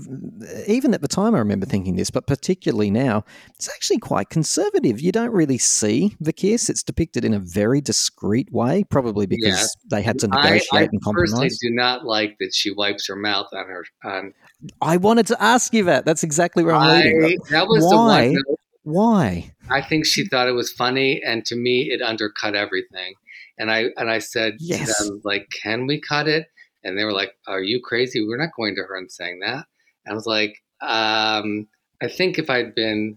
[0.67, 5.01] even at the time I remember thinking this, but particularly now, it's actually quite conservative.
[5.01, 9.47] You don't really see the kiss; it's depicted in a very discreet way, probably because
[9.47, 9.77] Yes.
[9.91, 11.59] they had to I, negotiate I and personally compromise.
[11.61, 13.85] do not like that she wipes her mouth on her.
[14.05, 14.35] On
[14.83, 16.05] I wanted to ask you that.
[16.05, 17.39] That's exactly where I'm I, leading.
[17.51, 18.35] that was Why?
[18.83, 19.55] Why?
[19.71, 23.15] I think she thought it was funny, and to me, it undercut everything.
[23.61, 24.97] And I and I said Yes.
[24.99, 26.47] to them, like, "Can we cut it?"
[26.83, 28.25] And they were like, "Are you crazy?
[28.27, 29.67] We're not going to her and saying that."
[30.09, 31.69] I was like, um,
[32.03, 33.17] "I think if I'd been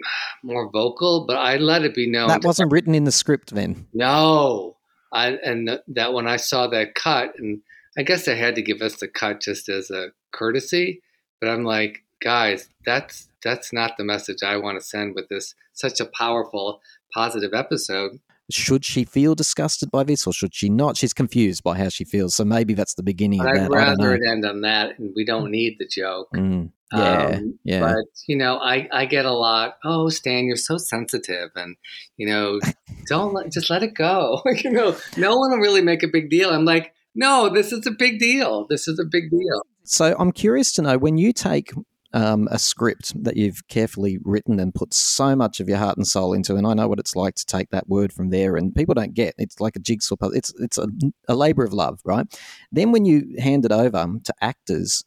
[0.42, 3.86] more vocal, but I let it be known That wasn't written in the script then.
[3.92, 4.76] no."
[5.12, 7.62] I and th- that when I saw that cut, and
[7.98, 11.02] I guess they had to give us the cut just as a courtesy.
[11.40, 15.56] But I'm like, guys, that's that's not the message I want to send with this
[15.72, 16.80] such a powerful,
[17.12, 18.20] positive episode.
[18.50, 20.96] Should she feel disgusted by this or should she not?
[20.96, 22.34] She's confused by how she feels.
[22.34, 23.54] So maybe that's the beginning I'd that.
[23.54, 26.28] I don't rather it end on that, and we don't need the joke.
[26.34, 27.80] Mm, yeah, Um, yeah.
[27.80, 29.78] But you know, I I get a lot.
[29.84, 31.76] Oh, Stan, you're so sensitive, and
[32.16, 32.60] you know,
[33.08, 34.42] don't let, just let it go.
[34.64, 36.50] you know, no one will really make a big deal.
[36.50, 38.66] I'm like, no, this is a big deal.
[38.68, 39.62] This is a big deal.
[39.84, 41.72] So I'm curious to know when you take
[42.12, 46.06] um, a script that you've carefully written and put so much of your heart and
[46.06, 48.74] soul into, and I know what it's like to take that word from there, and
[48.74, 50.36] people don't get it's like a jigsaw puzzle.
[50.36, 50.88] It's it's a,
[51.28, 52.26] a labor of love, right?
[52.72, 55.04] Then when you hand it over to actors,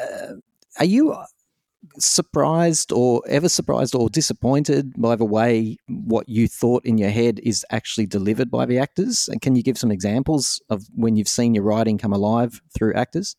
[0.00, 0.34] uh,
[0.78, 1.16] are you
[1.98, 7.40] surprised or ever surprised or disappointed by the way what you thought in your head
[7.42, 9.28] is actually delivered by the actors?
[9.30, 12.94] And can you give some examples of when you've seen your writing come alive through
[12.94, 13.36] actors?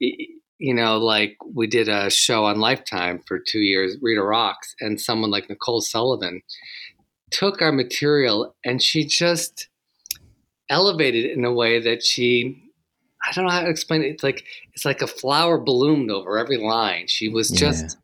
[0.00, 4.76] y- you know, like we did a show on Lifetime for two years, Rita Rocks,
[4.78, 6.42] and someone like Nicole Sullivan
[7.30, 9.68] took our material and she just
[10.68, 12.62] elevated it in a way that she
[13.26, 14.08] I don't know how to explain it.
[14.08, 14.44] It's like
[14.74, 17.06] it's like a flower bloomed over every line.
[17.08, 17.96] She was just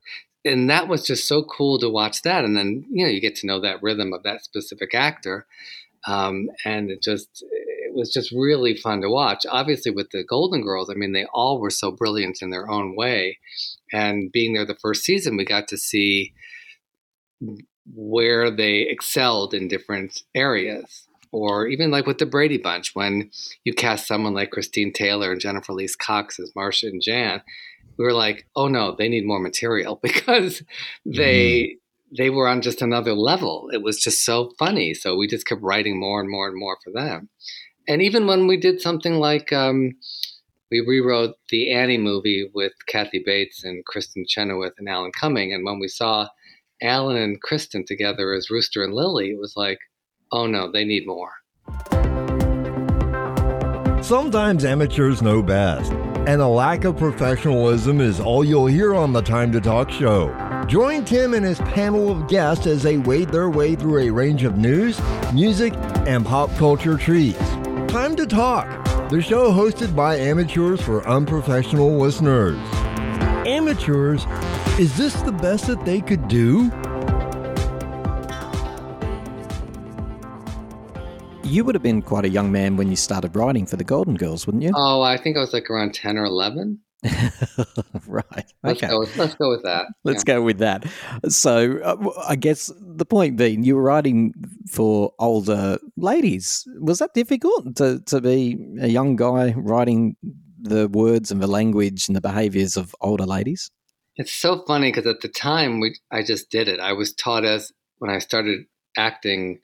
[0.47, 2.45] and that was just so cool to watch that.
[2.45, 5.47] And then, you know, you get to know that rhythm of that specific actor.
[6.07, 7.45] Um, and it just
[7.97, 9.45] was just really fun to watch.
[9.51, 12.95] Obviously, with the Golden Girls, I mean, they all were so brilliant in their own
[12.97, 13.39] way.
[13.93, 16.33] And being there the first season, we got to see
[17.95, 21.07] where they excelled in different areas.
[21.33, 23.31] Or even like with the Brady Bunch, when
[23.65, 27.43] you cast someone like Christine Taylor and Jennifer Elise Cox as Marcia and Jan,
[27.99, 30.63] we were like, oh no, they need more material because
[31.05, 32.15] they mm-hmm.
[32.17, 33.69] they were on just another level.
[33.73, 34.95] It was just so funny.
[34.95, 37.29] So we just kept writing more and more and more for them.
[37.89, 39.95] And even when we did something like um,
[40.73, 45.65] we rewrote the Annie movie with Kathy Bates and Kristin Chenoweth and Alan Cumming, and
[45.65, 46.27] when we saw
[46.83, 49.79] Alan and Kristin together as Rooster and Lily, it was like,
[50.33, 51.31] oh no, they need more.
[54.03, 55.93] Sometimes amateurs know best,
[56.27, 60.35] and a lack of professionalism is all you'll hear on the Time to Talk show.
[60.67, 64.43] Join Tim and his panel of guests as they wade their way through a range
[64.43, 65.01] of news,
[65.33, 65.73] music,
[66.07, 67.39] and pop culture treats.
[67.97, 68.69] Time to Talk,
[69.09, 72.59] the show hosted by amateurs for unprofessional listeners.
[73.47, 74.27] Amateurs,
[74.79, 76.65] is this the best that they could do?
[81.43, 84.17] You would have been quite a young man when you started writing for the Golden
[84.17, 84.73] Girls, wouldn't you?
[84.77, 86.79] Oh, I think I was like around 10 or 11.
[88.07, 88.53] right.
[88.63, 88.89] Let's, Okay.
[88.89, 89.87] go, with, let's go with that.
[90.05, 90.85] Let's go with that.
[91.29, 94.35] So, uh, I guess the point being, you were writing
[94.71, 96.67] for older ladies.
[96.81, 100.17] Was that difficult to, to be a young guy writing
[100.61, 103.71] the words and the language and the behaviors of older ladies?
[104.17, 106.81] It's so funny because at the time we, I just did it.
[106.81, 108.65] I was taught as when I started
[108.97, 109.61] acting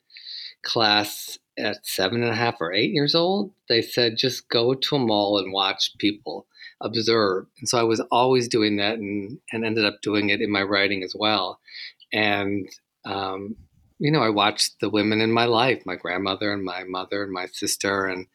[0.63, 3.51] class at seven and a half or eight years old.
[3.69, 6.47] They said just go to a mall and watch people
[6.83, 10.51] observe, and so I was always doing that, and and ended up doing it in
[10.51, 11.59] my writing as well.
[12.11, 12.69] And
[13.05, 13.55] um,
[13.99, 17.31] you know, I watched the women in my life, my grandmother and my mother and
[17.31, 18.27] my sister, and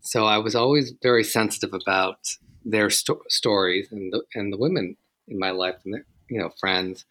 [0.00, 2.18] so I was always very sensitive about
[2.64, 4.96] their sto- stories and the and the women
[5.28, 7.04] in my life and their, you know friends.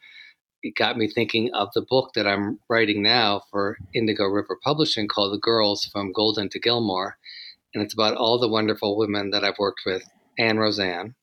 [0.63, 5.07] It got me thinking of the book that I'm writing now for Indigo River Publishing
[5.07, 7.17] called The Girls from Golden to Gilmore.
[7.73, 10.03] And it's about all the wonderful women that I've worked with
[10.41, 11.13] Anne Roseanne,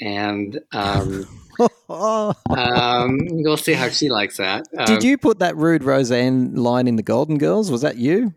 [0.00, 1.26] and um,
[1.88, 4.66] um, we'll see how she likes that.
[4.78, 7.70] Um, Did you put that rude Roseanne line in the Golden Girls?
[7.70, 8.34] Was that you?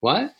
[0.00, 0.32] What?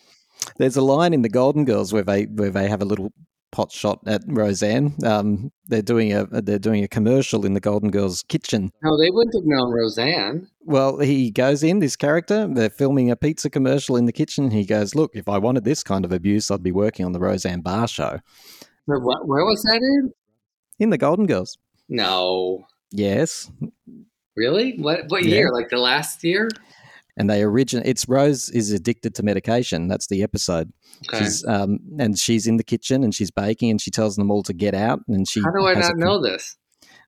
[0.57, 3.11] There's a line in the Golden Girls where they where they have a little
[3.51, 4.95] pot shot at Roseanne.
[5.03, 8.71] Um, they're doing a they're doing a commercial in the Golden Girls kitchen.
[8.83, 10.47] No, they wouldn't have known Roseanne.
[10.61, 12.47] Well, he goes in this character.
[12.51, 14.51] They're filming a pizza commercial in the kitchen.
[14.51, 17.19] He goes, "Look, if I wanted this kind of abuse, I'd be working on the
[17.19, 18.19] Roseanne Barr show
[18.97, 20.11] What, where was that in?
[20.79, 21.57] in the Golden Girls."
[21.89, 23.51] No, Yes,
[24.35, 24.77] really?
[24.77, 25.35] What what Yeah.
[25.35, 25.51] year?
[25.53, 26.49] Like the last year?
[27.17, 27.81] and they origin.
[27.85, 29.89] It's Rose is addicted to medication.
[29.89, 30.71] That's the episode.
[31.09, 31.19] Okay.
[31.25, 34.41] She's um, and she's in the kitchen and she's baking and she tells them all
[34.43, 35.41] to get out and she.
[35.41, 36.55] How do I not know this?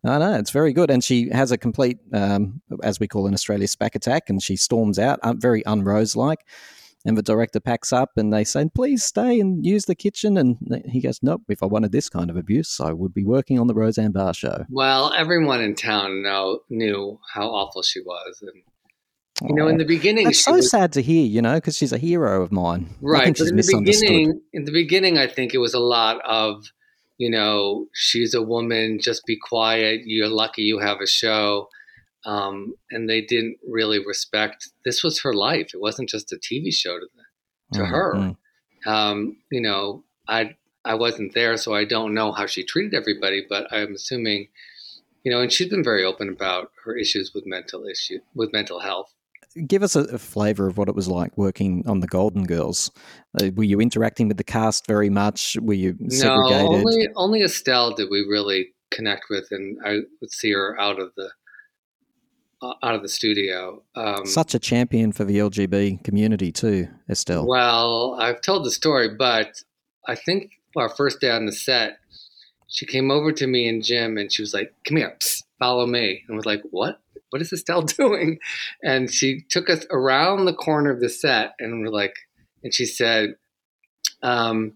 [0.04, 3.36] I know it's very good, and she has a complete, um, as we call in
[3.36, 6.39] Australia, spack attack, and she storms out, very unrose like.
[7.03, 10.57] And the director packs up, and they say, "Please stay and use the kitchen." And
[10.85, 11.43] he goes, "Nope.
[11.49, 14.33] If I wanted this kind of abuse, I would be working on the Roseanne Barr
[14.33, 18.61] show." Well, everyone in town know knew how awful she was, and
[19.47, 21.55] you know, in the oh, beginning, That's she so was, sad to hear, you know,
[21.55, 22.89] because she's a hero of mine.
[23.01, 23.35] Right.
[23.35, 26.65] But in the beginning, in the beginning, I think it was a lot of,
[27.17, 28.99] you know, she's a woman.
[29.01, 30.01] Just be quiet.
[30.05, 31.69] You're lucky you have a show.
[32.25, 34.69] Um, and they didn't really respect.
[34.86, 35.71] This was her life.
[35.73, 37.07] It wasn't just a TV show to
[37.73, 38.13] to Mm, her.
[38.15, 38.36] mm.
[38.86, 43.45] um, you know, I I wasn't there, so I don't know how she treated everybody,
[43.47, 44.49] but I'm assuming,
[45.23, 48.79] you know, and she's been very open about her issues with mental issue with mental
[48.79, 49.13] health.
[49.67, 52.89] Give us a, a flavor of what it was like working on the Golden Girls.
[53.39, 55.57] Uh, were you interacting with the cast very much?
[55.62, 56.71] Were you segregated?
[56.71, 60.99] No, only only Estelle did we really connect with, and I would see her out
[60.99, 61.29] of the
[62.62, 63.82] out of the studio.
[63.95, 67.47] Um, Such a champion for the LGB community too, Estelle.
[67.47, 69.63] Well, I've told the story, but
[70.08, 72.00] I think our first day on the set,
[72.67, 75.86] she came over to me and Jim, and she was like, "Come here, psst, follow
[75.86, 77.00] me." And was like, "What?
[77.30, 78.39] What is Estelle doing?"
[78.84, 82.15] And she took us around the corner of the set, and we're like,
[82.63, 83.36] and she said,
[84.24, 84.74] um,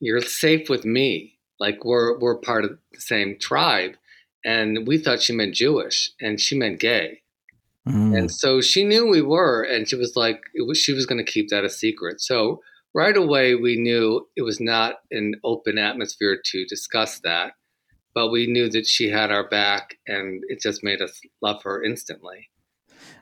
[0.00, 1.38] "You're safe with me.
[1.58, 3.96] Like we're we're part of the same tribe."
[4.44, 7.22] And we thought she meant Jewish, and she meant gay.
[7.88, 8.16] Mm.
[8.16, 11.24] And so she knew we were, and she was like, it was, she was going
[11.24, 12.20] to keep that a secret.
[12.20, 12.60] So
[12.94, 17.52] right away, we knew it was not an open atmosphere to discuss that,
[18.14, 21.82] but we knew that she had our back, and it just made us love her
[21.82, 22.49] instantly.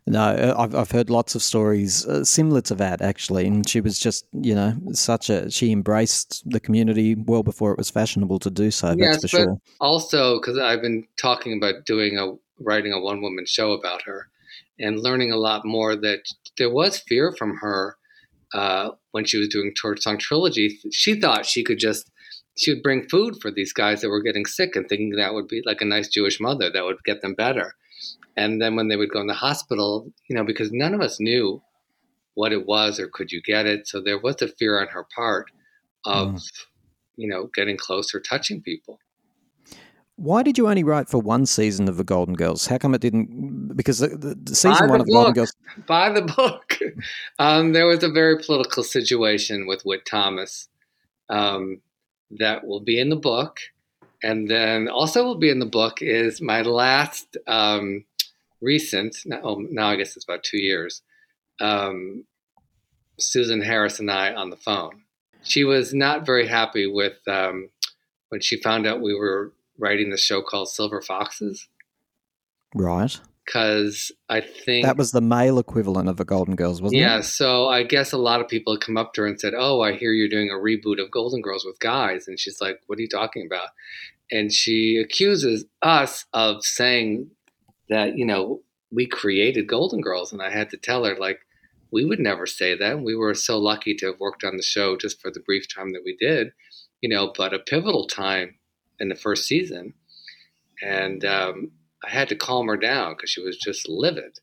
[0.09, 3.81] No, uh, I've I've heard lots of stories uh, similar to that actually, and she
[3.81, 8.39] was just you know such a she embraced the community well before it was fashionable
[8.41, 8.95] to do so.
[8.97, 9.61] yes, that's for but sure.
[9.81, 14.29] also because I've been talking about doing a writing a one woman show about her,
[14.79, 16.21] and learning a lot more that
[16.57, 17.99] there was fear from her
[18.55, 20.79] uh, when she was doing Torch Song Trilogy.
[20.91, 22.11] She thought she could just
[22.57, 25.49] she would bring food for these guys that were getting sick and thinking that would
[25.49, 27.75] be like a nice Jewish mother that would get them better.
[28.39, 31.19] And then when they would go in the hospital, you know, because none of us
[31.19, 31.61] knew
[32.35, 35.05] what it was or could you get it, so there was a fear on her
[35.13, 35.51] part
[36.05, 36.41] of,
[37.17, 39.01] you know, getting close or touching people.
[40.15, 42.69] Why did you only write for one season of the Golden Girls?
[42.69, 43.77] How come it didn't?
[43.77, 45.33] Because the, the, the season one the of the Golden.
[45.33, 45.53] Girls.
[45.89, 46.79] Buy the book.
[47.41, 50.69] Um, there was a very political situation with Witt Thomas
[51.29, 51.81] um,
[52.39, 53.59] that will be in the book.
[54.23, 58.05] And then also will be in the book is my last um,
[58.61, 61.03] recent, now, oh, now I guess it's about two years,
[61.61, 62.25] um,
[63.19, 65.03] Susan Harris and I on the phone.
[65.43, 67.71] She was not very happy with um,
[68.29, 71.69] when she found out we were writing the show called Silver Foxes
[72.75, 73.19] Right.
[73.47, 77.17] because I think That was the male equivalent of the Golden Girls, wasn't yeah, it?
[77.17, 77.21] Yeah.
[77.23, 79.81] So I guess a lot of people had come up to her and said, "Oh,
[79.81, 82.99] I hear you're doing a reboot of Golden Girls with guys," and she's like, "What
[82.99, 83.69] are you talking about?"
[84.31, 87.31] And she accuses us of saying
[87.89, 91.41] that you know we created Golden Girls, and I had to tell her like
[91.91, 93.01] we would never say that.
[93.01, 95.93] We were so lucky to have worked on the show just for the brief time
[95.93, 96.53] that we did,
[97.01, 98.57] you know, but a pivotal time
[99.01, 99.95] in the first season,
[100.83, 101.71] and um,
[102.05, 104.39] I had to calm her down because she was just livid.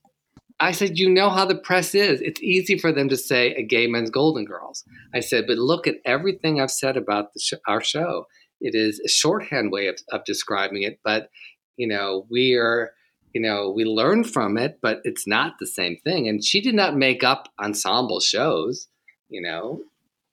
[0.60, 2.22] I said, you know how the press is.
[2.22, 4.86] It's easy for them to say a gay men's Golden Girls.
[5.14, 8.28] I said, but look at everything I've said about sh- our show.
[8.62, 11.30] It is a shorthand way of, of describing it, but
[11.76, 12.92] you know, we are,
[13.36, 16.30] you know, we learn from it, but it's not the same thing.
[16.30, 18.88] And she did not make up ensemble shows.
[19.28, 19.82] You know,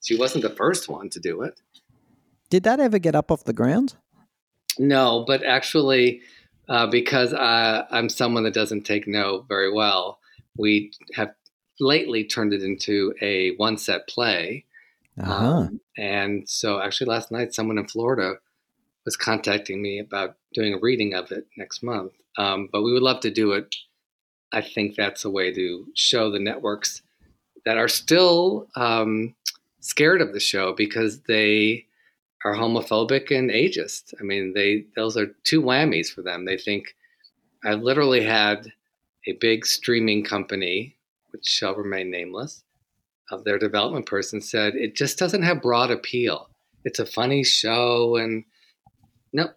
[0.00, 1.61] she wasn't the first one to do it.
[2.48, 3.96] Did that ever get up off the ground?
[4.78, 6.20] No, but actually,
[6.68, 10.20] uh, because uh, I'm someone that doesn't take no very well,
[10.57, 11.34] we have
[11.80, 14.64] lately turned it into a one set play.
[15.20, 15.34] Uh-huh.
[15.34, 18.34] Um, and so, actually, last night, someone in Florida
[19.05, 22.12] was contacting me about doing a reading of it next month.
[22.39, 23.74] Um, but we would love to do it.
[24.53, 27.03] I think that's a way to show the networks
[27.64, 29.35] that are still um,
[29.80, 31.87] scared of the show because they
[32.45, 34.14] are homophobic and ageist.
[34.20, 36.45] I mean, they those are two whammies for them.
[36.45, 36.95] They think
[37.64, 38.72] I literally had
[39.26, 40.97] a big streaming company,
[41.30, 42.64] which shall remain nameless,
[43.30, 46.51] of their development person said it just doesn't have broad appeal.
[46.85, 48.45] It's a funny show and
[49.33, 49.49] no,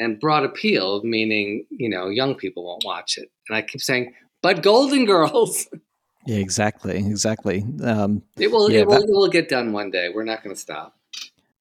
[0.00, 3.28] and broad appeal meaning you know young people won't watch it.
[3.48, 5.66] And I keep saying, but Golden Girls.
[6.26, 7.64] Yeah, exactly, exactly.
[7.82, 10.10] Um, it will, yeah, it, will that- it will get done one day.
[10.14, 10.94] We're not going to stop.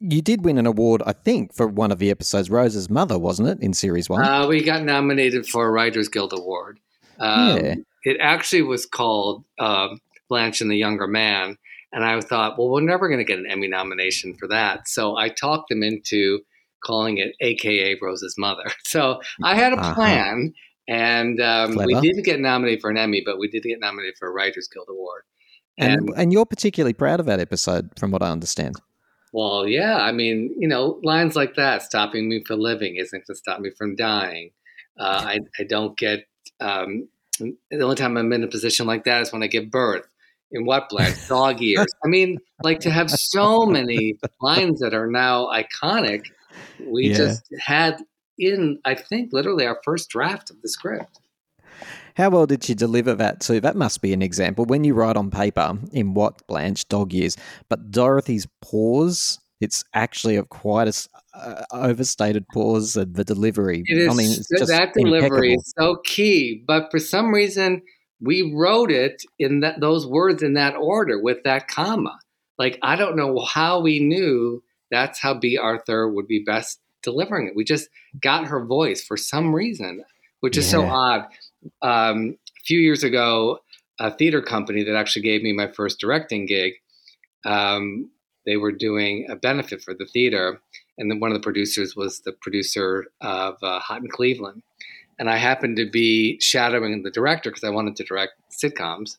[0.02, 3.48] you did win an award, I think, for one of the episodes, Rose's mother, wasn't
[3.48, 4.22] it, in series one?
[4.22, 6.78] Uh, we got nominated for a Writers Guild Award.
[7.22, 7.76] Um, Yeah.
[8.04, 11.58] It actually was called um Blanche and the Younger Man.
[11.94, 14.90] And I thought, well, we're never going to get an Emmy nomination for that.
[14.90, 16.42] So I talked them into
[16.84, 18.64] calling it AKA Rose's Mother.
[18.84, 19.94] So I had a Uh-huh.
[19.96, 20.54] plan.
[20.88, 24.28] And um, we didn't get nominated for an Emmy, but we did get nominated for
[24.28, 25.22] a Writers Guild Award.
[25.78, 28.76] and and- and you're particularly proud of that episode, from what I understand.
[29.32, 29.98] Well, yeah.
[29.98, 33.60] I mean, you know, lines like that, stopping me from living isn't going to stop
[33.60, 34.50] me from dying.
[35.00, 36.26] Uh, I, I don't get,
[36.60, 37.08] um,
[37.40, 40.08] the only time I'm in a position like that is when I give birth.
[40.52, 41.16] In what blank?
[41.28, 41.86] Dog ears.
[42.04, 46.26] I mean, like to have so many lines that are now iconic,
[46.80, 47.18] we Yeah.
[47.18, 48.02] just had
[48.38, 51.20] in, I think, literally our first draft of the script.
[52.16, 53.60] How well did she deliver that too?
[53.60, 54.66] That must be an example.
[54.66, 57.38] When you write on paper in what Blanche dog years,
[57.70, 60.94] but Dorothy's pause, it's actually of quite a,
[61.38, 63.84] uh, overstated pause and the delivery.
[63.86, 65.62] It is I mean, it's that- just that delivery impeccable.
[65.62, 67.82] is so key, but for some reason
[68.22, 72.18] we wrote it in that those words in that order with that comma.
[72.58, 74.62] Like I don't know how we knew
[74.92, 77.56] that's how Bea Arthur would be best delivering it.
[77.56, 77.90] We just
[78.22, 80.04] got her voice for some reason,
[80.42, 81.26] which is so odd.
[81.82, 83.60] Um, a few years ago,
[84.00, 86.74] a theater company that actually gave me my first directing gig,
[87.46, 88.10] um,
[88.46, 90.62] they were doing a benefit for the theater,
[90.98, 94.64] and then one of the producers was the producer of uh, Hot in Cleveland,
[95.20, 99.18] and I happened to be shadowing the director because I wanted to direct sitcoms,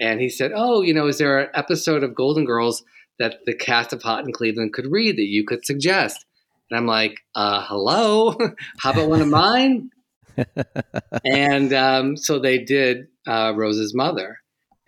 [0.00, 2.82] and he said, "Oh, you know, is there an episode of Golden Girls
[3.18, 6.24] that the cast of Hot in Cleveland could read that you could suggest?"
[6.70, 8.36] And I'm like, uh, "Hello,
[8.78, 9.90] how about one of mine?"
[11.24, 14.38] and um, so they did uh, Rose's mother,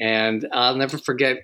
[0.01, 1.39] and I'll never forget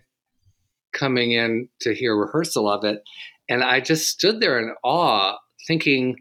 [0.92, 3.02] coming in to hear rehearsal of it,
[3.48, 6.16] and I just stood there in awe, thinking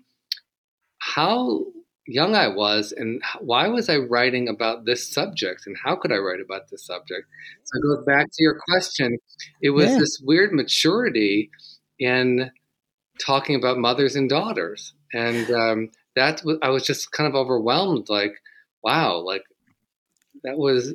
[0.99, 1.65] how
[2.05, 6.17] young I was, and why was I writing about this subject, and how could I
[6.17, 7.27] write about this subject?
[7.63, 9.17] So it goes back to your question.
[9.61, 9.99] It was Yeah.
[9.99, 11.49] this weird maturity
[11.99, 12.51] in
[13.19, 18.09] talking about mothers and daughters, and um, that I was just kind of overwhelmed.
[18.09, 18.33] Like,
[18.83, 19.43] wow, like
[20.43, 20.93] that was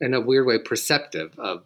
[0.00, 1.64] in a weird way perceptive of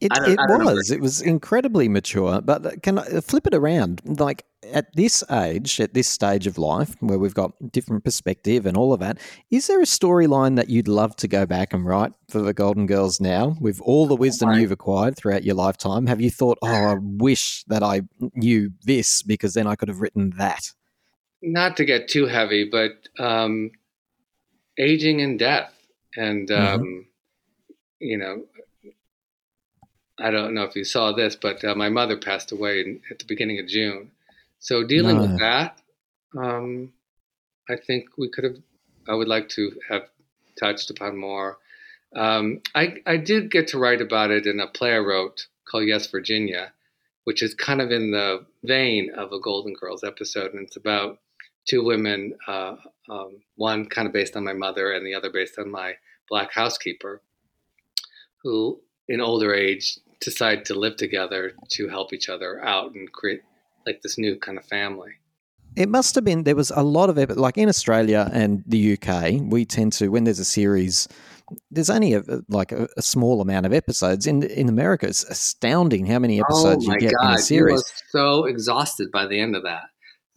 [0.00, 0.74] It, it I don't know.
[0.74, 0.90] was.
[0.92, 2.40] It was incredibly mature.
[2.40, 4.00] But can I flip it around?
[4.04, 8.76] Like at this age, at this stage of life, where we've got different perspective and
[8.76, 9.18] all of that,
[9.50, 12.86] is there a storyline that you'd love to go back and write for the Golden
[12.86, 16.06] Girls now, with all the wisdom you've acquired throughout your lifetime?
[16.06, 18.02] Have you thought, oh, I wish that I
[18.34, 20.72] knew this because then I could have written that?
[21.42, 23.70] not to get too heavy, but um,
[24.78, 25.72] aging and death,
[26.16, 27.06] and um,
[28.00, 28.44] you know,
[30.18, 33.18] I don't know if you saw this, but uh, my mother passed away in, at
[33.18, 34.10] the beginning of June.
[34.60, 35.22] So dealing No.
[35.22, 35.80] with that,
[36.36, 36.92] um,
[37.68, 38.56] I think we could have.
[39.08, 40.08] I would like to have
[40.58, 41.58] touched upon more.
[42.14, 45.86] Um, I I did get to write about it in a play I wrote called
[45.86, 46.72] Yes Virginia,
[47.24, 51.18] which is kind of in the vein of a Golden Girls episode, and it's about
[51.66, 52.76] two women, uh,
[53.10, 55.94] um, one kind of based on my mother and the other based on my
[56.28, 57.20] black housekeeper,
[58.42, 63.42] who in older age decide to live together to help each other out and create
[63.88, 65.12] like this new kind of family.
[65.76, 66.44] It must have been.
[66.44, 69.40] There was a lot of like in Australia and the UK.
[69.42, 71.08] We tend to when there's a series,
[71.70, 74.26] there's only a, like a, a small amount of episodes.
[74.26, 77.82] In in America, it's astounding how many episodes oh you get God, in a series.
[78.10, 79.84] so exhausted by the end of that.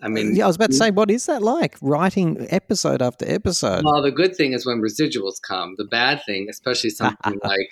[0.04, 1.78] I mean, yeah, I was about to say, what is that like?
[1.82, 3.84] Writing episode after episode.
[3.86, 5.76] Well, the good thing is when residuals come.
[5.78, 7.70] The bad thing, especially something like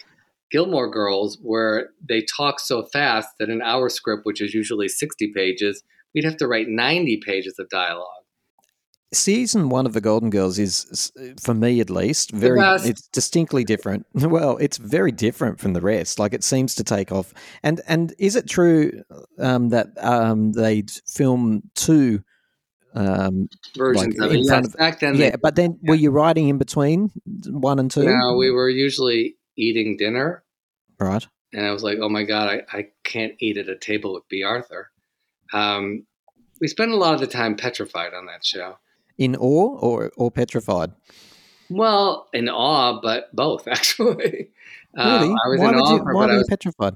[0.52, 5.32] Gilmore Girls, where they talk so fast that in our script, which is usually 60
[5.36, 5.84] pages,
[6.14, 8.08] we'd have to write 90 pages of dialogue.
[9.12, 12.60] Season one of the Golden Girls is, for me at least, very.
[12.88, 14.06] It's distinctly different.
[14.14, 16.20] Well, it's very different from the rest.
[16.20, 17.34] Like it seems to take off.
[17.64, 18.92] And and is it true
[19.40, 22.22] um, that um, they film two
[22.94, 24.42] um, versions like of it.
[24.44, 25.16] Yes, of- back then.
[25.16, 27.10] yeah, they- but then were you writing in between
[27.48, 28.04] one and two?
[28.04, 30.44] no, we were usually eating dinner,
[31.00, 31.26] Right.
[31.54, 34.28] and I was like, "Oh my god, I, I can't eat at a table with
[34.30, 34.92] Bea Arthur."
[35.54, 36.06] Um,
[36.62, 38.78] we spent a lot of the time petrified on that show.
[39.18, 40.92] In awe or or petrified?
[41.70, 44.50] Well, in awe, but both actually.
[44.98, 45.36] Uh, Really?
[45.46, 46.96] I was why in awe you, her, why but were I you was petrified?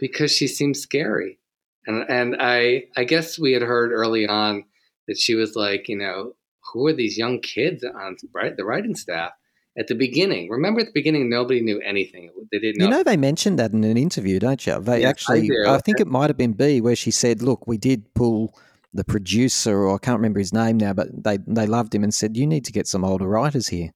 [0.00, 1.38] because she seemed scary,
[1.86, 4.64] and and I I guess we had heard early on
[5.08, 6.34] that she was like, you know,
[6.72, 9.32] who are these young kids on right the writing staff
[9.78, 10.48] at the beginning?
[10.50, 12.30] Remember at the beginning, nobody knew anything.
[12.50, 12.84] They didn't know.
[12.86, 14.80] You know, they mentioned that in an interview, don't you?
[14.80, 15.64] They actually, do.
[15.68, 18.58] I, think it might have been Bea, where she said, "Look, we did pull
[18.92, 22.12] the producer, or I can't remember his name now, but they they loved him and
[22.12, 23.92] said you need to get some older writers here."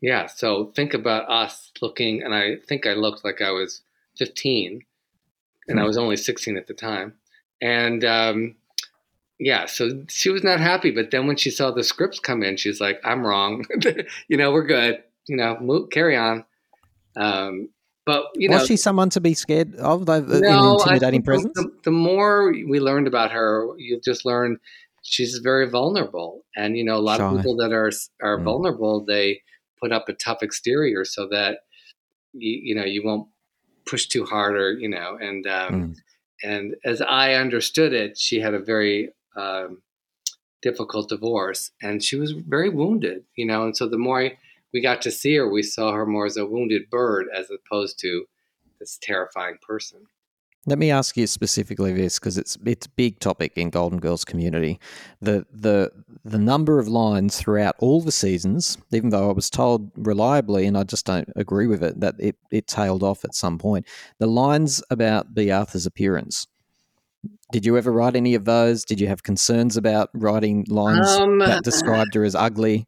[0.00, 0.26] Yeah.
[0.26, 3.82] So think about us looking, and I think I looked like I was
[4.18, 4.82] 15,
[5.68, 7.14] and I was only 16 at the time.
[7.60, 8.56] And um,
[9.40, 10.90] yeah, so she was not happy.
[10.90, 13.64] But then when she saw the scripts come in, she's like, "I'm wrong.
[14.28, 15.02] you know, we're good.
[15.26, 16.44] You know, move, carry on."
[17.16, 17.70] Um,
[18.06, 20.06] but you know, Was she someone to be scared of?
[20.06, 21.52] Though, in no, I intimidating the- presence.
[21.54, 24.58] The, the more we learned about her, you just learn
[25.02, 27.24] she's very vulnerable, and you know, a lot Shy.
[27.26, 27.90] of people that are
[28.22, 28.44] are Mm.
[28.44, 29.40] vulnerable, they
[29.80, 31.60] put up a tough exterior so that
[32.32, 33.28] you you know you won't
[33.86, 35.96] push too hard, or you know, and um, Mm.
[36.42, 39.82] and as I understood it, she had a very um,
[40.62, 44.30] difficult divorce, and she was very wounded, you know, and so the more
[44.72, 47.98] we got to see her, we saw her more as a wounded bird as opposed
[48.00, 48.26] to
[48.78, 50.06] this terrifying person.
[50.66, 54.26] Let me ask you specifically this because it's it's a big topic in Golden Girls
[54.26, 54.78] community.
[55.22, 55.90] The the
[56.22, 60.76] the number of lines throughout all the seasons, even though I was told reliably, and
[60.76, 63.86] I just don't agree with it, that it, it tailed off at some point.
[64.18, 66.46] The lines about Bea Arthur's appearance.
[67.52, 68.84] Did you ever write any of those?
[68.84, 72.86] Did you have concerns about writing lines Um, that described her as ugly?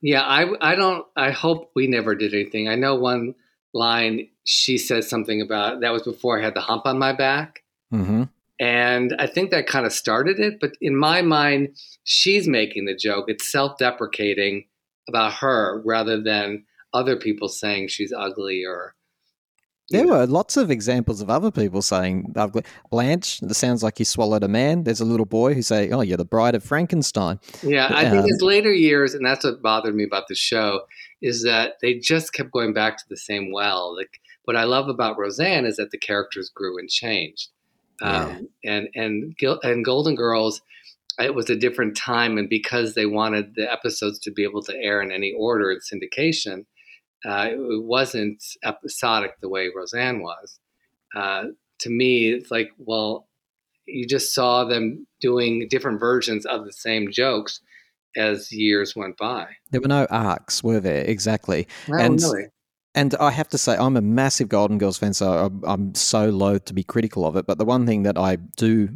[0.00, 1.06] Yeah, I I don't.
[1.16, 2.68] I hope we never did anything.
[2.68, 3.34] I know one
[3.72, 7.62] line she says something about that was before I had the hump on my back,
[7.90, 8.24] hmm
[8.60, 10.58] and I think that kind of started it.
[10.60, 13.26] But in my mind, she's making the joke.
[13.28, 14.64] It's self-deprecating
[15.08, 18.94] about her rather than other people saying she's ugly or.
[19.92, 22.34] There were lots of examples of other people saying.
[22.90, 24.84] Blanche, it sounds like you swallowed a man.
[24.84, 28.22] There's a little boy who say, "Oh, you're the bride of Frankenstein." Yeah, I think
[28.22, 30.82] Um, his later years, and that's what bothered me about the show,
[31.20, 33.94] is that they just kept going back to the same well.
[33.96, 37.48] Like what I love about Roseanne is that the characters grew and changed.
[38.00, 40.60] Um, and and and Golden Girls,
[41.20, 44.76] it was a different time, and because they wanted the episodes to be able to
[44.76, 46.64] air in any order in syndication,
[47.24, 50.58] uh, it wasn't episodic the way Roseanne was.
[51.14, 51.44] Uh,
[51.80, 53.28] to me, it's like, well,
[53.86, 57.60] you just saw them doing different versions of the same jokes
[58.16, 59.46] as years went by.
[59.70, 61.04] There were no arcs, were there?
[61.04, 61.66] Exactly.
[61.88, 62.46] Well, And- really.
[62.94, 66.28] And I have to say, I'm a massive Golden Girls fan, so I'm, I'm so
[66.28, 67.46] loath to be critical of it.
[67.46, 68.90] But the one thing that I do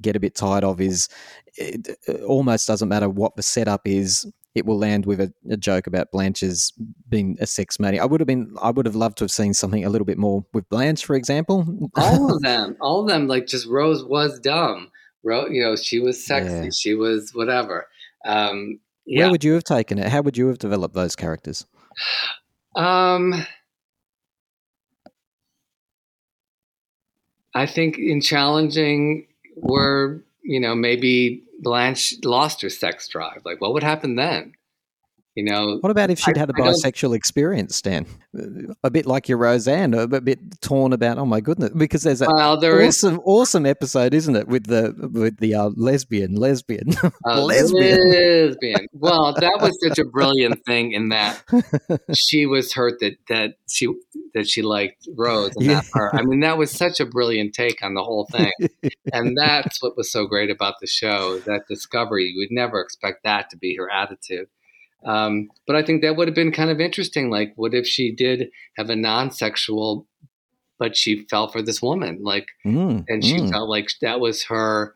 [0.00, 1.10] get a bit tired of is
[1.56, 1.88] it
[2.26, 4.26] almost doesn't matter what the setup is.
[4.54, 6.72] It will land with a, a joke about Blanche's
[7.08, 8.02] being a sex maniac.
[8.02, 10.18] I would have been, I would have loved to have seen something a little bit
[10.18, 11.90] more with Blanche, for example.
[11.96, 14.90] all of them, all of them, like just Rose was dumb.
[15.24, 16.52] Ro, you know, she was sexy.
[16.52, 16.70] Yeah.
[16.72, 17.88] She was whatever.
[18.24, 20.08] Um, Where would you have taken it?
[20.08, 21.66] How would you have developed those characters?
[22.76, 23.46] Um,
[27.54, 33.42] I think in challenging, where you know maybe Blanche lost her sex drive.
[33.44, 34.54] Like, what would happen then?
[35.36, 38.06] You know, What about if she'd I- had a bisexual experience, Stan?
[38.84, 41.18] A bit like your Roseanne, a bit torn about.
[41.18, 41.70] Oh my goodness!
[41.70, 45.54] Because there's that well, there is awesome, awesome episode, isn't it, with the with the
[45.56, 46.90] uh, lesbian, lesbian.
[47.26, 48.10] a lesbian.
[48.10, 48.86] lesbian.
[48.92, 51.42] Well, that was such a brilliant thing in that
[52.14, 53.88] she was hurt that that she
[54.34, 56.14] that she liked Rose and not her.
[56.14, 58.52] I mean, that was such a brilliant take on the whole thing,
[59.12, 61.38] and that's what was so great about the show.
[61.40, 64.46] That discovery, you would never expect that to be her attitude.
[65.04, 67.30] Um, but I think that would have been kind of interesting.
[67.30, 68.48] Like, what if she did
[68.78, 70.06] have a non-sexual,
[70.78, 72.20] but she fell for this woman?
[72.22, 73.50] Like, Mm, and she mm.
[73.50, 74.94] felt like that was her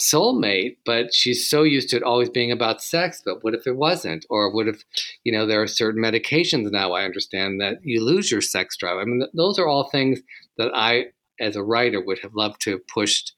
[0.00, 3.76] soulmate but she's so used to it always being about sex but what if it
[3.76, 4.82] wasn't or what if
[5.24, 8.96] you know there are certain medications now i understand that you lose your sex drive
[8.96, 10.20] i mean th- those are all things
[10.56, 11.04] that i
[11.38, 13.34] as a writer would have loved to have pushed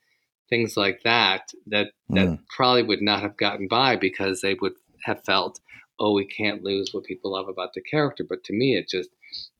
[0.48, 2.38] things like that that that Mm.
[2.56, 5.58] probably would not have gotten by because they would have felt
[6.02, 9.10] oh we can't lose what people love about the character but to me it just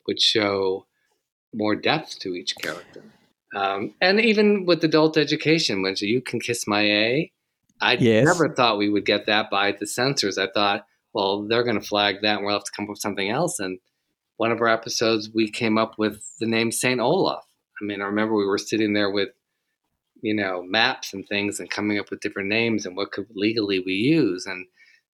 [0.07, 0.87] would show
[1.55, 3.03] more depth to each character
[3.55, 7.33] um, and even with adult education, when you can kiss my A,
[7.81, 8.25] I Yes.
[8.25, 10.39] never thought we would get that by the censors.
[10.39, 13.01] I thought, well, they're going to flag that, and we'll have to come up with
[13.01, 13.59] something else.
[13.59, 13.79] And
[14.37, 17.45] one of our episodes, we came up with the name Saint Olaf.
[17.81, 19.31] I mean, I remember we were sitting there with,
[20.23, 23.81] you know, maps and things, and coming up with different names and what could legally
[23.81, 24.67] we use, and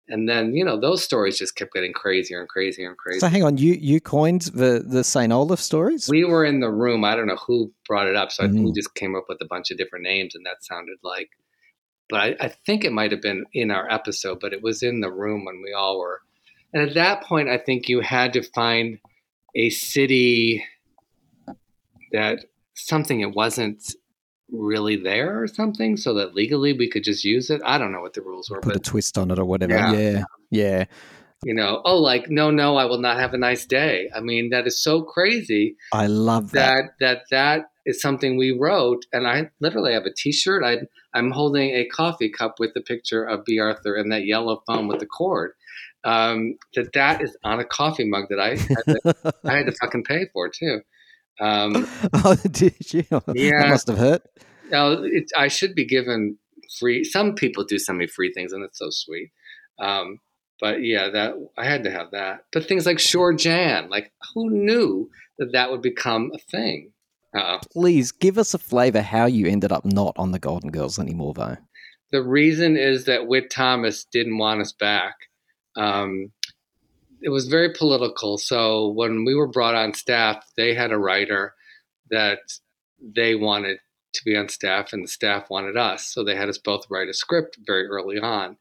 [0.08, 3.20] and then you know those stories just kept getting crazier and crazier and crazier.
[3.20, 6.08] So hang on, you you coined the the Saint Olaf stories.
[6.08, 7.04] we were in the room.
[7.04, 8.74] I don't know who brought it up, so I think we mm-hmm.
[8.74, 11.30] just came up with a bunch of different names, and that sounded like.
[12.08, 15.00] But I, I think it might have been in our episode, but it was in
[15.00, 16.22] the room when we all were.
[16.72, 18.98] And at that point, I think you had to find
[19.54, 20.64] a city
[22.12, 23.94] that something it wasn't
[24.50, 27.60] really there or something, so that legally we could just use it.
[27.64, 29.74] I don't know what the rules were, Put a twist on it or whatever.
[29.74, 29.92] Yeah.
[29.92, 30.84] Yeah, yeah.
[31.44, 34.10] you know, oh, like no, no, I will not have a nice day.
[34.14, 35.76] I mean, that is so crazy.
[35.92, 36.90] I love that.
[37.00, 40.80] that that that is something we wrote and i literally have a t-shirt I,
[41.14, 44.86] i'm holding a coffee cup with the picture of bea arthur and that yellow phone
[44.86, 45.52] with the cord
[46.04, 49.72] um, that that is on a coffee mug that i had to, I had to
[49.80, 50.82] fucking pay for too
[51.40, 51.86] um,
[52.24, 53.04] oh, did you?
[53.34, 53.62] Yeah.
[53.62, 54.22] That must have hurt.
[54.70, 56.36] now it, i should be given
[56.78, 59.30] free some people do send me free things and it's so sweet
[59.78, 60.18] um,
[60.60, 64.50] but yeah that i had to have that but things like Sure jan like who
[64.50, 65.08] knew
[65.38, 66.92] that that would become a thing
[67.36, 70.98] uh Please give us a flavour how you ended up not on the Golden Girls
[70.98, 71.56] anymore, though.
[72.10, 75.14] The reason is that Witt Thomas didn't want us back.
[75.76, 76.32] Um,
[77.22, 78.38] it was very political.
[78.38, 81.54] So when we were brought on staff, they had a writer
[82.10, 82.38] that
[83.00, 83.78] they wanted
[84.14, 86.06] to be on staff, and the staff wanted us.
[86.06, 88.56] So they had us both write a script very early on.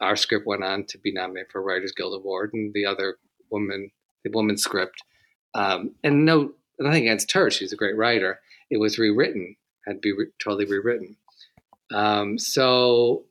[0.00, 3.16] Our script went on to be nominated for a Writers Guild Award, and the other
[3.50, 3.90] woman,
[4.24, 5.02] the woman's script,
[5.54, 7.50] um, and no, nothing against her.
[7.50, 8.40] She's a great writer.
[8.70, 9.56] It was rewritten,
[9.86, 11.16] had to be re- totally rewritten.
[11.92, 13.24] Um, so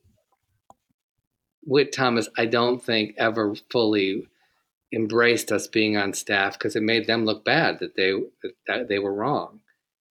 [1.64, 4.28] Witt Thomas, I don't think ever fully
[4.92, 8.12] embraced us being on staff because it made them look bad that they
[8.66, 9.60] that they were wrong,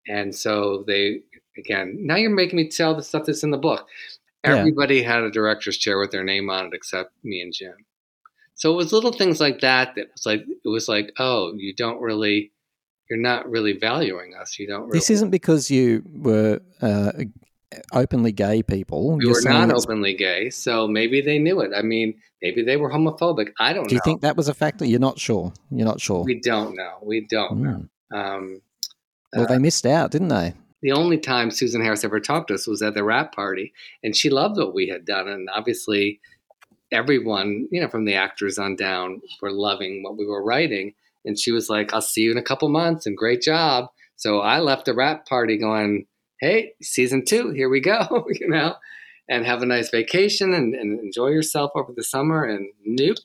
[0.08, 1.22] and so they
[1.58, 1.98] again.
[2.00, 3.88] Now you're making me tell the stuff that's in the book.
[4.44, 4.56] Yeah.
[4.56, 7.76] Everybody had a director's chair with their name on it except me and Jim.
[8.56, 11.74] So it was little things like that that was like it was like oh you
[11.74, 12.52] don't really
[13.10, 17.12] you're not really valuing us you don't really This isn't because you were uh,
[17.94, 19.18] openly gay people.
[19.22, 21.72] You're were not openly gay, so maybe they knew it.
[21.76, 23.52] I mean, maybe they were homophobic.
[23.60, 23.90] I don't know.
[23.90, 24.86] Do you think that was a factor?
[24.86, 25.54] You're not sure.
[25.72, 26.24] You're not sure.
[26.24, 26.98] we don't know.
[27.02, 27.86] We don't know.
[28.12, 28.18] Mm.
[28.18, 28.62] Um,
[29.34, 30.54] Well, uh, they missed out, didn't they?
[30.82, 34.16] the only time Susan Harris ever talked to us was at the wrap party, and
[34.16, 35.28] she loved what we had done.
[35.28, 36.20] And obviously,
[36.92, 40.94] everyone, you know, from the actors on down, were loving what we were writing.
[41.26, 44.40] And she was like, "I'll see you in a couple months, and great job." So
[44.40, 46.06] I left the wrap party going,
[46.40, 48.76] "Hey, season two, here we go," you know,
[49.28, 52.44] and have a nice vacation and, and enjoy yourself over the summer.
[52.46, 53.18] And nope.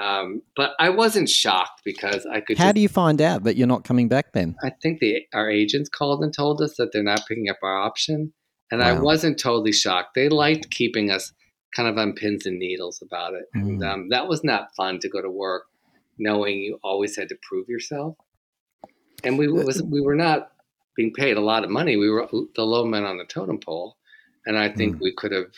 [0.00, 2.56] Um, but I wasn't shocked because I could.
[2.56, 4.56] How just- do you find out that you're not coming back then?
[4.62, 7.76] I think the our agents called and told us that they're not picking up our
[7.78, 8.32] option,
[8.70, 10.14] and I wasn't totally shocked.
[10.14, 11.32] They liked keeping us
[11.76, 13.92] kind of on pins and needles about it, and Mm.
[13.92, 15.64] um, that was not fun to go to work
[16.18, 18.16] knowing you always had to prove yourself.
[19.24, 20.50] And we was we were not
[21.00, 21.96] being paid a lot of money.
[21.96, 23.96] We were the low men on the totem pole,
[24.44, 25.00] and I think Mm.
[25.00, 25.52] we could have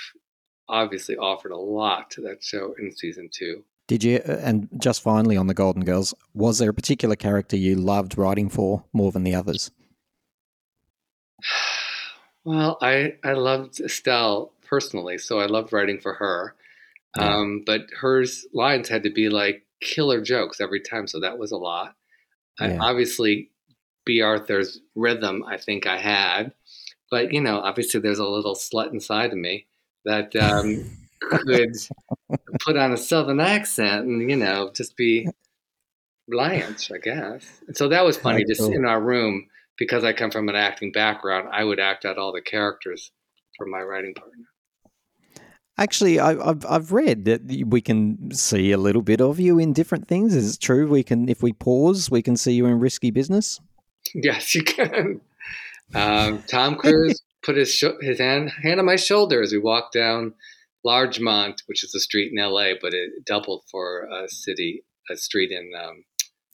[0.68, 3.64] obviously offered a lot to that show in season two.
[3.88, 4.18] Did you?
[4.18, 8.16] uh, And just finally on the Golden Girls, was there a particular character you loved
[8.16, 9.70] writing for more than the others?
[12.44, 16.56] Well, I I loved Estelle personally, so I loved writing for her.
[17.16, 17.36] Yeah.
[17.36, 21.52] Um, but hers lines had to be like killer jokes every time, so that was
[21.52, 21.94] a lot.
[22.60, 22.78] Yeah.
[22.80, 23.51] obviously,
[24.04, 26.52] Bea Arthur's rhythm, I think I had,
[27.10, 29.66] but you know, obviously, there's a little slut inside of me
[30.04, 30.90] that um,
[31.20, 31.76] could
[32.60, 35.28] put on a southern accent and you know just be
[36.28, 37.44] Blanche, I guess.
[37.66, 38.44] And so that was funny.
[38.46, 38.76] That's Just cool.
[38.76, 39.48] in our room,
[39.78, 43.10] because I come from an acting background, I would act out all the characters
[43.56, 44.44] for my writing partner.
[45.78, 49.72] Actually, I, I've I've read that we can see a little bit of you in
[49.72, 50.34] different things.
[50.34, 50.88] Is it true?
[50.88, 53.58] We can, if we pause, we can see you in risky business.
[54.14, 55.20] Yes, you can.
[55.94, 59.94] Um, Tom Cruise put his sho his hand hand on my shoulder as we walked
[59.94, 60.34] down
[60.84, 65.50] Larchmont, which is a street in L.A., but it doubled for a city, a street
[65.50, 65.70] in.
[65.80, 66.04] Um,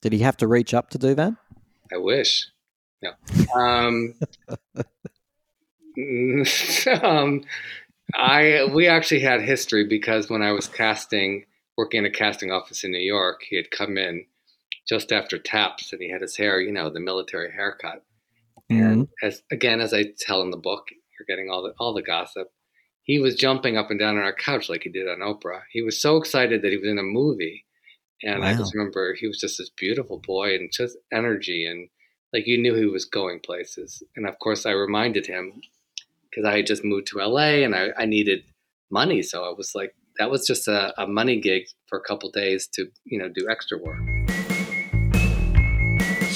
[0.02, 1.34] Did he have to reach up to do that?
[1.92, 2.46] I wish.
[3.02, 3.12] No.
[3.54, 4.14] Um,
[7.02, 7.44] um,
[8.14, 11.44] I we actually had history because when I was casting,
[11.76, 14.26] working in a casting office in New York, he had come in
[14.88, 18.04] just after taps, and he had his hair, you know, the military haircut.
[18.70, 18.82] Mm-hmm.
[18.82, 22.02] And as again, as I tell in the book, you're getting all the all the
[22.02, 22.48] gossip.
[23.02, 25.62] he was jumping up and down on our couch like he did on Oprah.
[25.70, 27.64] He was so excited that he was in a movie.
[28.22, 31.88] And I just remember he was just this beautiful boy and just energy and
[32.32, 34.02] like you knew he was going places.
[34.16, 35.60] And of course, I reminded him
[36.28, 38.40] because I had just moved to LA and I, I needed
[38.90, 39.22] money.
[39.22, 42.66] So I was like, that was just a, a money gig for a couple days
[42.74, 44.07] to, you know, do extra work.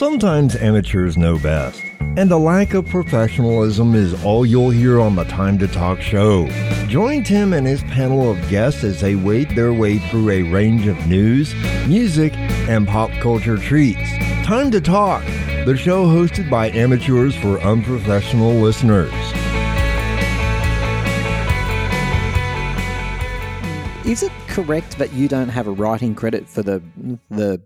[0.03, 5.23] Sometimes amateurs know best, and the lack of professionalism is all you'll hear on the
[5.23, 6.49] Time to Talk show.
[6.89, 10.89] Join Tim and his panel of guests as they wade their way through a range
[10.89, 11.55] of news,
[11.87, 14.11] music, and pop culture treats.
[14.45, 15.23] Time to Talk,
[15.67, 19.13] the show hosted by amateurs for unprofessional listeners.
[24.05, 26.83] Is it correct that you don't have a writing credit for the
[27.31, 27.63] the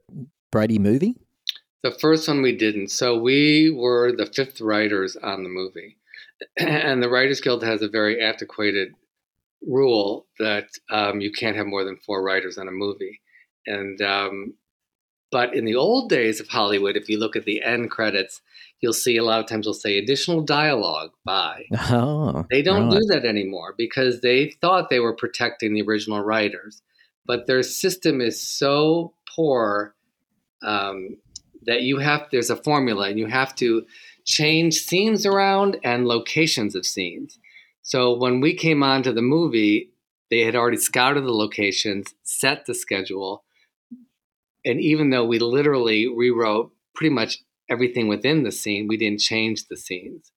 [0.53, 1.17] Brady movie?
[1.87, 2.89] The first one we didn't.
[2.89, 5.97] So we were the fifth writers on the movie.
[6.59, 8.89] And the Writers Guild has a very antiquated
[9.65, 13.21] rule that um, you can't have more than four writers on a movie.
[13.67, 14.55] And um,
[15.31, 18.43] but in the old days of Hollywood, if you look at the end credits,
[18.81, 21.67] you'll see a lot of times they'll say additional dialogue by.
[21.91, 23.01] Oh, They don't right.
[23.01, 26.83] do that anymore because they thought they were protecting the original writers,
[27.25, 29.95] but their system is so poor
[30.63, 31.19] um,
[31.67, 33.85] that you have there's a formula and you have to
[34.25, 37.39] change scenes around and locations of scenes.
[37.83, 39.91] So when we came onto the movie,
[40.31, 43.45] they had already scouted the locations, set the schedule,
[44.65, 47.39] and even though we literally rewrote pretty much
[47.71, 50.33] everything within the scene, we didn't change the scenes.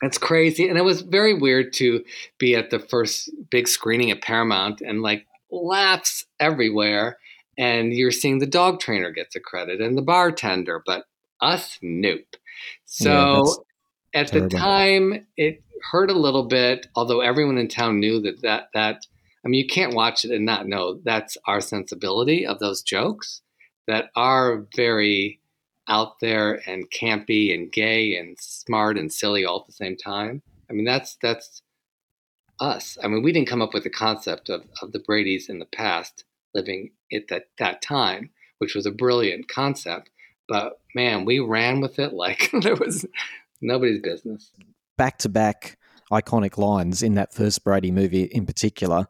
[0.00, 0.68] That's crazy.
[0.68, 2.04] And it was very weird to
[2.38, 7.18] be at the first big screening at Paramount and like laughs everywhere.
[7.58, 11.06] And you're seeing the dog trainer gets a credit and the bartender, but
[11.40, 12.36] us, nope.
[12.84, 13.64] So
[14.12, 14.48] that's at terrible.
[14.48, 19.06] the time, it hurt a little bit, although everyone in town knew that, that, that,
[19.44, 23.42] I mean, you can't watch it and not know that's our sensibility of those jokes
[23.86, 25.40] that are very
[25.88, 30.42] out there and campy and gay and smart and silly all at the same time.
[30.68, 31.62] I mean, that's that's
[32.58, 32.98] us.
[33.02, 35.66] I mean, we didn't come up with the concept of, of the Brady's in the
[35.66, 36.24] past
[36.56, 40.10] living at that, that time, which was a brilliant concept.
[40.48, 43.06] But man, we ran with it like there was
[43.60, 44.50] nobody's business.
[44.96, 45.78] back to back
[46.12, 49.06] iconic lines in that first Brady movie in particular.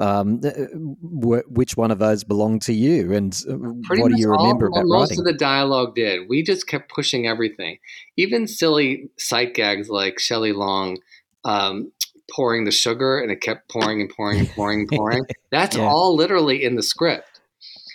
[0.00, 4.28] Um, wh- which one of those belonged to you, and uh, Pretty what do you
[4.28, 5.18] remember well, about most writing?
[5.18, 6.28] of the dialogue did.
[6.28, 7.78] We just kept pushing everything,
[8.16, 10.98] even silly sight gags like Shelley Long
[11.44, 11.90] um,
[12.34, 15.24] pouring the sugar, and it kept pouring and pouring and pouring and pouring.
[15.50, 15.84] That's Yeah.
[15.86, 17.40] all literally in the script.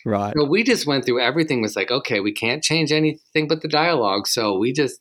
[0.05, 0.33] right.
[0.37, 1.61] So we just went through everything.
[1.61, 4.99] Was like, okay, we can't change anything but the dialogue, so we just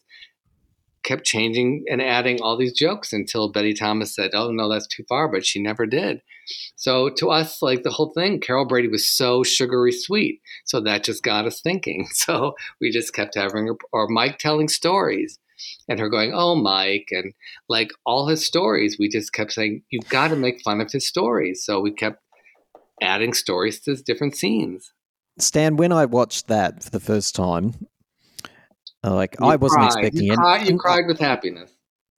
[1.04, 5.02] kept changing and adding all these jokes until Betty Thomas said, "Oh no, that's too
[5.08, 6.20] far," but she never did.
[6.76, 11.04] So to us, like the whole thing, Carol Brady was so sugary sweet, so that
[11.04, 12.06] just got us thinking.
[12.12, 15.38] So we just kept having her, or Mike telling stories,
[15.92, 17.32] and her going, "Oh, Mike," and
[17.68, 21.06] like all his stories, we just kept saying, "You've got to make fun of his
[21.06, 22.22] stories." So we kept
[23.00, 24.92] adding stories to his different scenes.
[25.38, 27.74] Stan, when I watched that for the first time,
[29.02, 29.86] like You I wasn't cried.
[29.86, 30.34] expecting you.
[30.34, 31.70] Cried, you cried with happiness.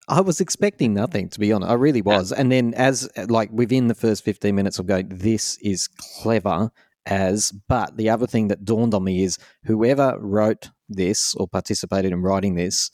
[0.10, 1.72] I was expecting nothing, to be honest.
[1.72, 2.32] I really was.
[2.34, 6.72] And then, as like within the first fifteen minutes, I'm going, "This is clever."
[7.06, 12.14] As, but the other thing that dawned on me is whoever wrote this or participated
[12.14, 12.92] in writing this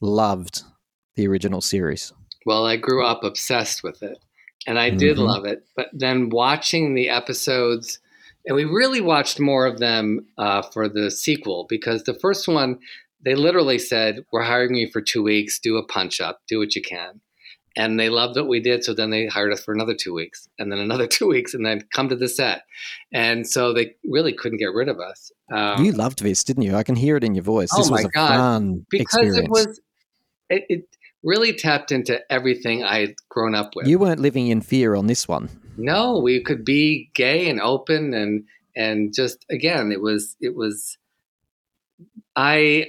[0.00, 0.62] loved
[1.16, 2.12] the original series.
[2.46, 4.18] Well, I grew up obsessed with it,
[4.66, 5.26] and I did Mhm.
[5.26, 5.64] love it.
[5.76, 7.98] But then watching the episodes,
[8.46, 12.78] and we really watched more of them uh, for the sequel because the first one,
[13.24, 15.58] they literally said, "We're hiring you for two weeks.
[15.58, 16.40] Do a punch up.
[16.48, 17.20] Do what you can."
[17.76, 20.48] And they loved what we did, so then they hired us for another two weeks,
[20.58, 22.62] and then another two weeks, and then come to the set.
[23.12, 25.30] And so they really couldn't get rid of us.
[25.52, 26.74] Um, you loved this, didn't you?
[26.74, 27.68] I can hear it in your voice.
[27.72, 28.28] Oh This was my a God.
[28.36, 29.38] fun because experience.
[29.38, 29.80] it was,
[30.50, 30.84] it, it
[31.22, 33.86] really tapped into everything I had grown up with.
[33.86, 35.48] you weren't living in fear on this one.
[35.76, 38.44] no we could be gay and open and
[38.76, 40.96] and just again it was it was
[42.36, 42.86] i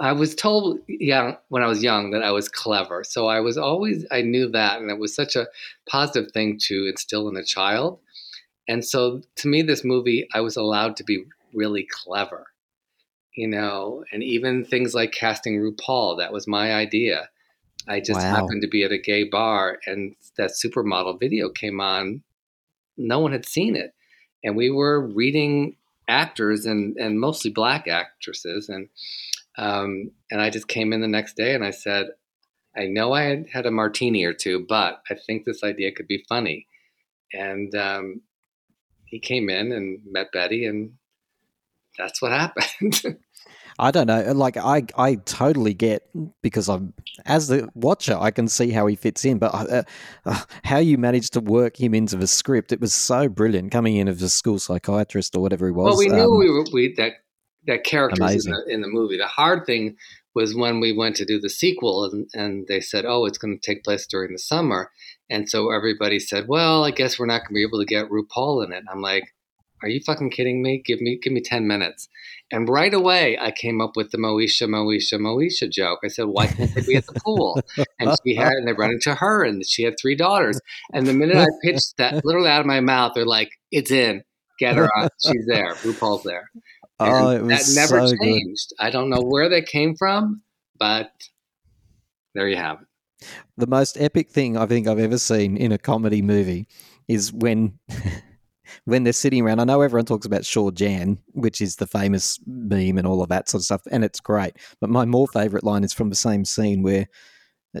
[0.00, 3.56] i was told young when i was young that i was clever so i was
[3.56, 5.46] always i knew that and it was such a
[5.88, 7.98] positive thing to instill in a child
[8.68, 11.24] and so to me this movie i was allowed to be
[11.54, 12.46] really clever
[13.34, 17.28] you know and even things like casting rupaul that was my idea
[17.88, 18.34] i just Wow.
[18.34, 22.22] happened to be at a gay bar and that supermodel video came on
[22.96, 23.94] no one had seen it
[24.42, 25.76] and we were reading
[26.08, 28.88] actors and, and mostly black actresses and
[29.58, 32.10] um, and I just came in the next day and I said
[32.76, 36.06] I know I had had a martini or two, but I think this idea could
[36.06, 36.66] be funny.
[37.32, 38.22] And um,
[39.04, 40.92] he came in and met Betty, and
[42.00, 43.02] that's what happened.
[43.80, 44.32] I don't know.
[44.32, 46.02] Like I, I totally get
[46.42, 46.92] because I'm
[47.24, 49.38] as the watcher, I can see how he fits in.
[49.38, 49.82] But uh,
[50.26, 53.72] uh, how you managed to work him into the script, it was so brilliant.
[53.72, 55.92] Coming in as a school psychiatrist or whatever he was.
[55.92, 57.14] well, we knew um, we were we that
[57.66, 59.16] that character in the, in the movie.
[59.16, 59.96] The hard thing
[60.34, 63.58] was when we went to do the sequel, and, and they said, "Oh, it's going
[63.58, 64.90] to take place during the summer,"
[65.30, 68.10] and so everybody said, "Well, I guess we're not going to be able to get
[68.10, 69.24] RuPaul in it." I'm like.
[69.82, 70.82] Are you fucking kidding me?
[70.84, 72.08] Give me give me ten minutes,
[72.50, 76.00] and right away I came up with the Moesha Moesha Moesha joke.
[76.04, 77.60] I said, "Why can't they be at the pool?"
[77.98, 80.60] And she had, and they run into her, and she had three daughters.
[80.92, 84.22] And the minute I pitched that, literally out of my mouth, they're like, "It's in,
[84.58, 86.50] get her on, she's there, RuPaul's there."
[86.98, 88.20] Oh, and Oh, it that was never so good.
[88.22, 88.72] changed.
[88.78, 90.42] I don't know where they came from,
[90.78, 91.10] but
[92.34, 93.26] there you have it.
[93.56, 96.66] the most epic thing I think I've ever seen in a comedy movie
[97.08, 97.78] is when
[98.90, 99.60] when they're sitting around.
[99.60, 103.28] I know everyone talks about Sure Jan, which is the famous meme and all of
[103.28, 104.56] that sort of stuff, and it's great.
[104.80, 107.06] But my more favorite line is from the same scene where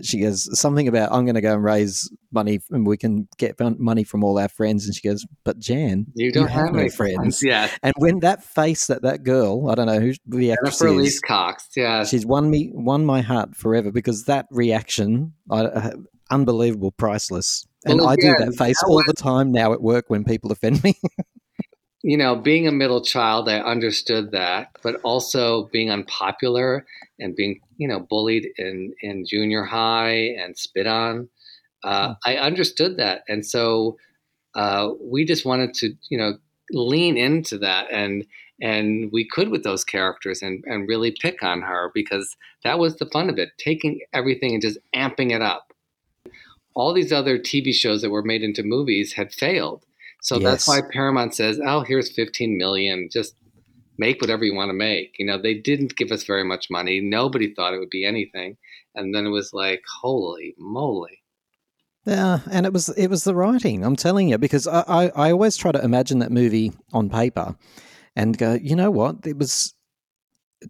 [0.02, 3.58] she goes something about I'm going to go and raise money and we can get
[3.80, 6.90] money from all our friends, and she goes, "But Jan, You don't have, no any
[6.90, 10.78] friends." Yeah, And when that face that that girl, I don't know who the actress
[10.78, 11.68] Jennifer is, Elise Cox.
[11.76, 15.90] Yeah, She's won me, won my heart forever because that reaction, I, uh,
[16.30, 17.66] unbelievable, priceless.
[17.84, 20.84] And Well, I do that face all the time now at work when people offend
[20.84, 21.00] me.
[22.02, 26.86] you know, being a middle child, I understood that, but also being unpopular
[27.18, 31.28] and being, you know, bullied in in junior high and spit on,
[31.84, 33.96] uh, I understood that, and so
[34.54, 36.38] uh, we just wanted to, you know,
[36.72, 38.24] lean into that, and
[38.62, 42.96] and we could with those characters and and really pick on her because that was
[42.96, 45.69] the fun of it, taking everything and just amping it up.
[46.74, 49.84] All these other TV shows that were made into movies had failed.
[50.22, 53.08] So that's why Paramount says, "Oh, here's 15 million.
[53.10, 53.34] Just
[53.98, 57.00] make whatever you want to make." You know, they didn't give us very much money.
[57.00, 58.56] Nobody thought it would be anything,
[58.94, 61.20] and then it was like, "Holy moly!"
[62.06, 63.84] yeah, and it was it was the writing.
[63.84, 67.56] I'm telling you because I, I I always try to imagine that movie on paper,
[68.16, 69.26] and go, you know what?
[69.26, 69.74] It was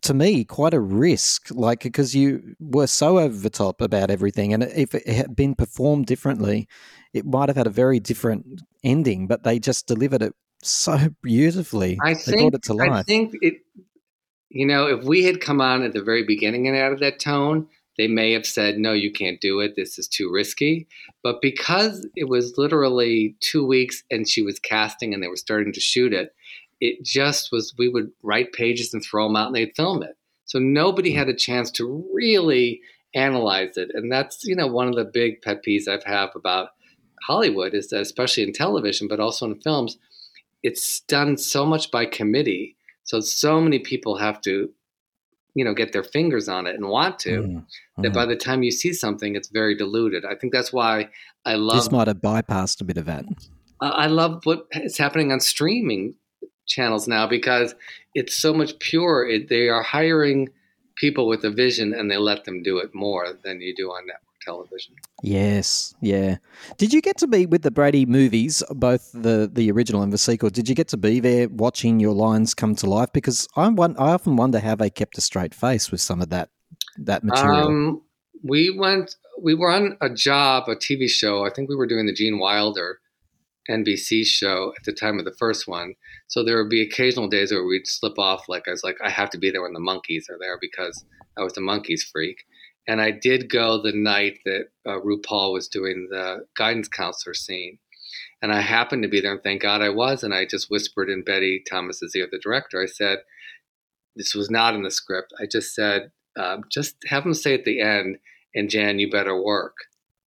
[0.03, 4.53] to me quite a risk, like because you were so over the top about everything,
[4.53, 6.69] and if it had been performed differently,
[7.13, 9.27] it might have had a very different ending.
[9.27, 11.99] But they just delivered it so beautifully.
[12.03, 13.55] I they think brought it to I think it.
[14.49, 17.21] You know, if we had come on at the very beginning and out of that
[17.21, 17.69] tone,
[17.99, 19.75] they may have said, "No, you can't do it.
[19.77, 20.89] This is too risky."
[21.23, 25.73] But because it was literally two weeks and she was casting and they were starting
[25.73, 26.33] to shoot it,
[26.81, 27.75] it just was.
[27.79, 30.17] We would write pages and throw them out, and they'd film it.
[30.45, 32.81] So nobody had a chance to really
[33.15, 36.71] analyze it, and that's you know one of the big pet peeves I've have about
[37.23, 39.99] Hollywood is that, especially in television, but also in films,
[40.63, 42.77] it's done so much by committee.
[43.05, 44.71] So so many people have to,
[45.55, 47.43] you know, get their fingers on it and want to.
[47.43, 47.67] Mm,
[47.99, 48.15] That mm.
[48.15, 50.25] by the time you see something, it's very diluted.
[50.25, 51.11] I think that's why
[51.45, 53.25] I love this might have bypassed a bit of that.
[53.81, 56.15] I I love what is happening on streaming
[56.71, 57.75] channels now because
[58.15, 59.29] it's so much pure.
[59.29, 60.49] It, they are hiring
[60.97, 64.07] people with a vision and they let them do it more than you do on
[64.07, 64.95] network television.
[65.23, 66.37] Yes, yeah.
[66.79, 70.19] Did you get to be with the Brady movies, both the the original and the
[70.19, 70.51] sequel?
[70.51, 73.11] Did you get to be there watching your lines come to life?
[73.13, 76.31] Because I won- I often wonder how they kept a straight face with some of
[76.31, 76.49] that
[76.97, 77.67] that material.
[77.67, 78.03] Um,
[78.43, 79.17] we went.
[79.43, 81.47] We were on a job, a TV show.
[81.47, 83.01] I think we were doing the Gene Wilder
[83.69, 85.95] NBC show at the time of the first one.
[86.29, 88.49] So there would be occasional days where we'd slip off.
[88.49, 91.05] Like I was like, I have to be there when the Monkees are there because
[91.39, 92.45] I was a Monkees freak.
[92.89, 97.79] And I did go the night that uh, RuPaul was doing the guidance counselor scene.
[98.43, 100.25] And I happened to be there, and thank God I was.
[100.25, 103.19] And I just whispered in Betty Thomas's ear, the director, I said,
[104.17, 105.33] This was not in the script.
[105.39, 108.19] I just said, um, just have them say at the end,
[108.55, 109.75] and Jan, you better work.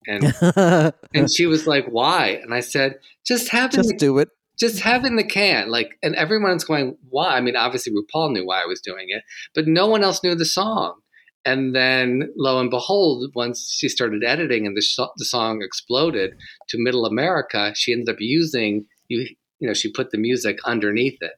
[0.06, 0.34] And
[1.14, 2.40] and she was like, why?
[2.42, 4.28] And I said, just have Just the, do it.
[4.58, 5.70] just have in the can.
[5.70, 7.36] Like, and everyone's going, why?
[7.36, 9.22] I mean, obviously RuPaul knew why I was doing it,
[9.54, 11.00] but no one else knew the song.
[11.46, 16.34] And then, lo and behold, once she started editing and the, sh- the song exploded
[16.68, 19.26] to Middle America, she ended up using you.
[19.60, 21.32] You know, she put the music underneath it,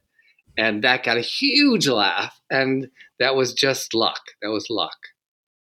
[0.57, 2.39] and that got a huge laugh.
[2.49, 2.87] And
[3.19, 4.21] that was just luck.
[4.41, 4.97] That was luck.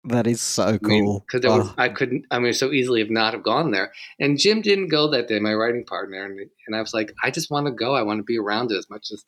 [0.04, 1.24] That is so cool.
[1.30, 3.92] Because I, Oh, I couldn't, I mean, so easily have not have gone there.
[4.18, 6.24] And Jim didn't go that day, my writing partner.
[6.24, 7.94] And, and I was like, I just want to go.
[7.94, 9.24] I want to be around it as much as,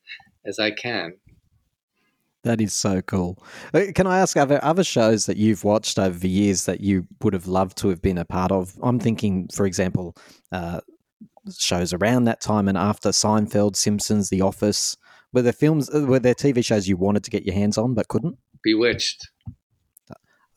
[0.46, 1.14] as I can.
[2.42, 3.42] That is so cool.
[3.74, 6.80] Uh, Can I ask, are there other shows that you've watched over the years that
[6.80, 8.78] you would have loved to have been a part of?
[8.82, 10.16] I'm thinking, for example,
[10.50, 10.80] uh,
[11.58, 14.96] shows around that time and after Seinfeld, Simpsons, The Office.
[15.32, 17.92] Were there films, uh, were there TV shows you wanted to get your hands on
[17.94, 18.38] but couldn't?
[18.62, 19.28] Bewitched.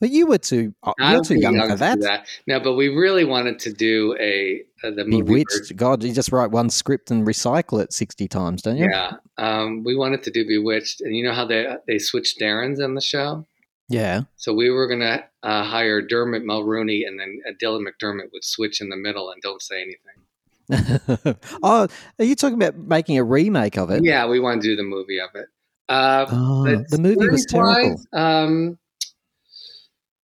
[0.04, 2.26] But you were too, uh, you're too young to for do that.
[2.46, 5.22] No, but we really wanted to do a, uh the movie.
[5.22, 5.58] Bewitched.
[5.60, 5.76] version.
[5.78, 8.86] God, you just write one script and recycle it 60 times, don't you?
[8.90, 12.82] Yeah, um, we wanted to do Bewitched, and you know how they they switched Darrens
[12.82, 13.46] on the show.
[13.88, 14.24] Yeah.
[14.36, 18.82] So we were gonna uh, hire Dermot Mulroney, and then uh, Dylan McDermott would switch
[18.82, 21.36] in the middle and don't say anything.
[21.62, 21.88] oh,
[22.18, 24.04] are you talking about making a remake of it?
[24.04, 25.46] Yeah, we want to do the movie of it.
[25.88, 27.72] Uh, Oh, the movie was terrible.
[27.74, 28.78] series-wise, Um,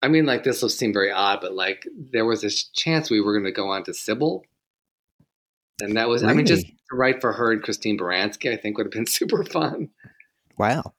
[0.02, 3.10] I mean, like this will seem very odd, but like there was a sh- chance
[3.10, 4.42] we were going to go on to Cybill,
[5.80, 6.76] and that was I mean just Really?
[6.90, 9.90] to write for her and Christine Baranski, I think would have been super fun.
[10.58, 10.94] Wow.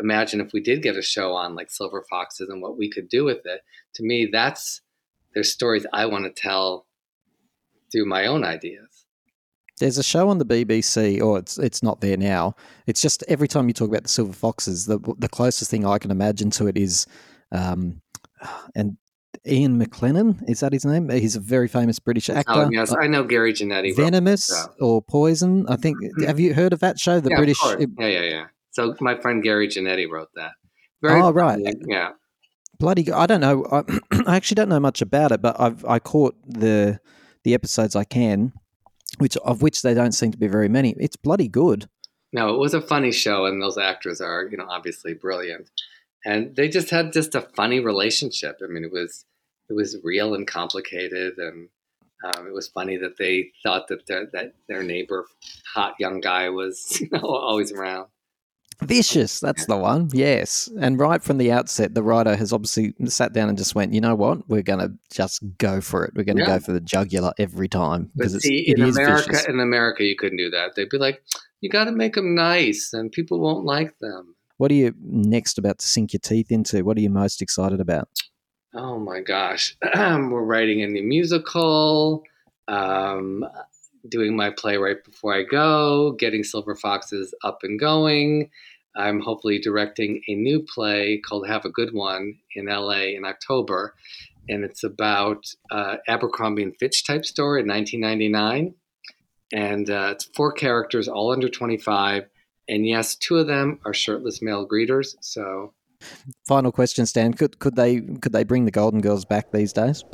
[0.00, 3.08] Imagine if we did get a show on like Silver Foxes and what we could
[3.08, 3.60] do with it.
[3.94, 4.80] To me, that's
[5.34, 6.86] there's stories I want to tell
[7.92, 9.04] through my own ideas.
[9.78, 12.54] There's a show on the BBC, or it's it's not there now.
[12.86, 15.98] It's just every time you talk about the Silver Foxes, the the closest thing I
[15.98, 17.06] can imagine to it is,
[17.52, 18.00] um,
[18.74, 18.96] and
[19.46, 21.08] Ian McKellen is that his name?
[21.08, 22.52] He's a very famous British actor.
[22.52, 23.94] Oh, uh, yes, I know Gary Janetti.
[23.96, 24.70] Venomous that.
[24.80, 25.66] or Poison.
[25.68, 25.96] I think.
[26.02, 26.24] Mm-hmm.
[26.24, 27.20] Have you heard of that show?
[27.20, 27.58] The yeah, British.
[27.64, 28.44] yeah, yeah, yeah.
[28.72, 30.52] So my friend Gary Janetti wrote that.
[31.02, 31.62] Very Oh, right.
[31.64, 32.10] funny, Yeah.
[32.78, 33.64] bloody I don't know.
[33.70, 33.82] I,
[34.26, 37.00] I actually don't know much about it, but I've I caught the
[37.44, 38.52] the episodes I can,
[39.18, 40.94] which of which there don't seem to be very many.
[40.98, 41.88] It's bloody good.
[42.32, 45.68] No, it was a funny show, and those actors are, you know, obviously brilliant,
[46.24, 48.58] and they just had just a funny relationship.
[48.62, 49.24] I mean, it was
[49.68, 51.68] it was real and complicated, and
[52.24, 55.26] um, it was funny that they thought that their, that their neighbor,
[55.74, 58.08] hot young guy, was you know always around.
[58.82, 60.08] Vicious, that's the one.
[60.14, 63.92] Yes, and right from the outset, the writer has obviously sat down and just went,
[63.92, 66.14] you know what, we're going to just go for it.
[66.16, 66.56] We're going to Yeah.
[66.56, 69.46] go for the jugular every time because it's, see, it in is America, vicious.
[69.48, 70.76] in America, you couldn't do that.
[70.76, 71.22] They'd be like,
[71.60, 75.56] "You got to make them nice, and people won't like them." What are you next
[75.56, 76.84] about to sink your teeth into?
[76.84, 78.10] What are you most excited about?
[78.74, 79.74] Oh my gosh.
[79.94, 82.24] We're writing a new musical,
[82.68, 83.42] um,
[84.06, 88.50] doing my play right before I go, getting Silver Foxes up and going.
[88.94, 93.94] I'm hopefully directing a new play called Have a Good One in LA in October.
[94.50, 98.74] And it's about uh, Abercrombie and Fitch type story in 1999.
[99.54, 102.26] And uh, it's four characters, all under 25.
[102.70, 105.16] And yes, two of them are shirtless male greeters.
[105.20, 105.74] So
[106.46, 107.34] Final question, Stan.
[107.34, 110.04] Could could they could they bring the Golden Girls back these days?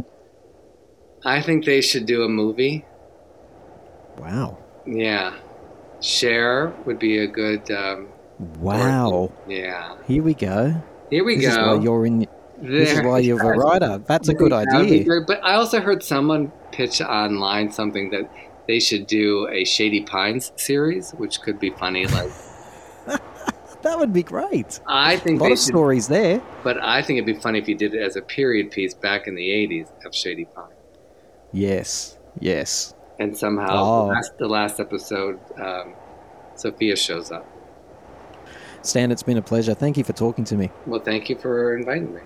[1.24, 2.84] I think they should do a movie.
[4.18, 5.34] Wow, Yeah.
[6.00, 7.70] Cher would be a good.
[7.70, 8.08] Um,
[8.58, 9.32] wow.
[9.48, 9.96] yeah.
[10.06, 10.74] Here we go.
[11.10, 11.82] Here we this is why go.
[11.82, 12.26] you're in.
[12.60, 13.98] This is why you're a writer.
[14.06, 15.20] That's a good That would be idea.
[15.26, 18.30] But I also heard someone pitch online something that
[18.66, 22.06] they should do a Shady Pines series, which could be funny.
[22.06, 22.30] Like
[23.86, 24.80] That would be great.
[24.88, 26.42] I think lot of should, stories there.
[26.64, 29.28] but I think it'd be funny if you did it as a period piece back
[29.28, 30.74] in the '80s of Shady Pine.
[31.52, 32.94] Yes, yes.
[33.20, 34.06] and somehow Oh.
[34.06, 35.94] the, last, the last episode, um,
[36.56, 37.46] Sophia shows up.
[38.82, 39.72] Stan, it's been a pleasure.
[39.74, 40.70] Thank you for talking to me.
[40.86, 42.20] Well, thank you for inviting me.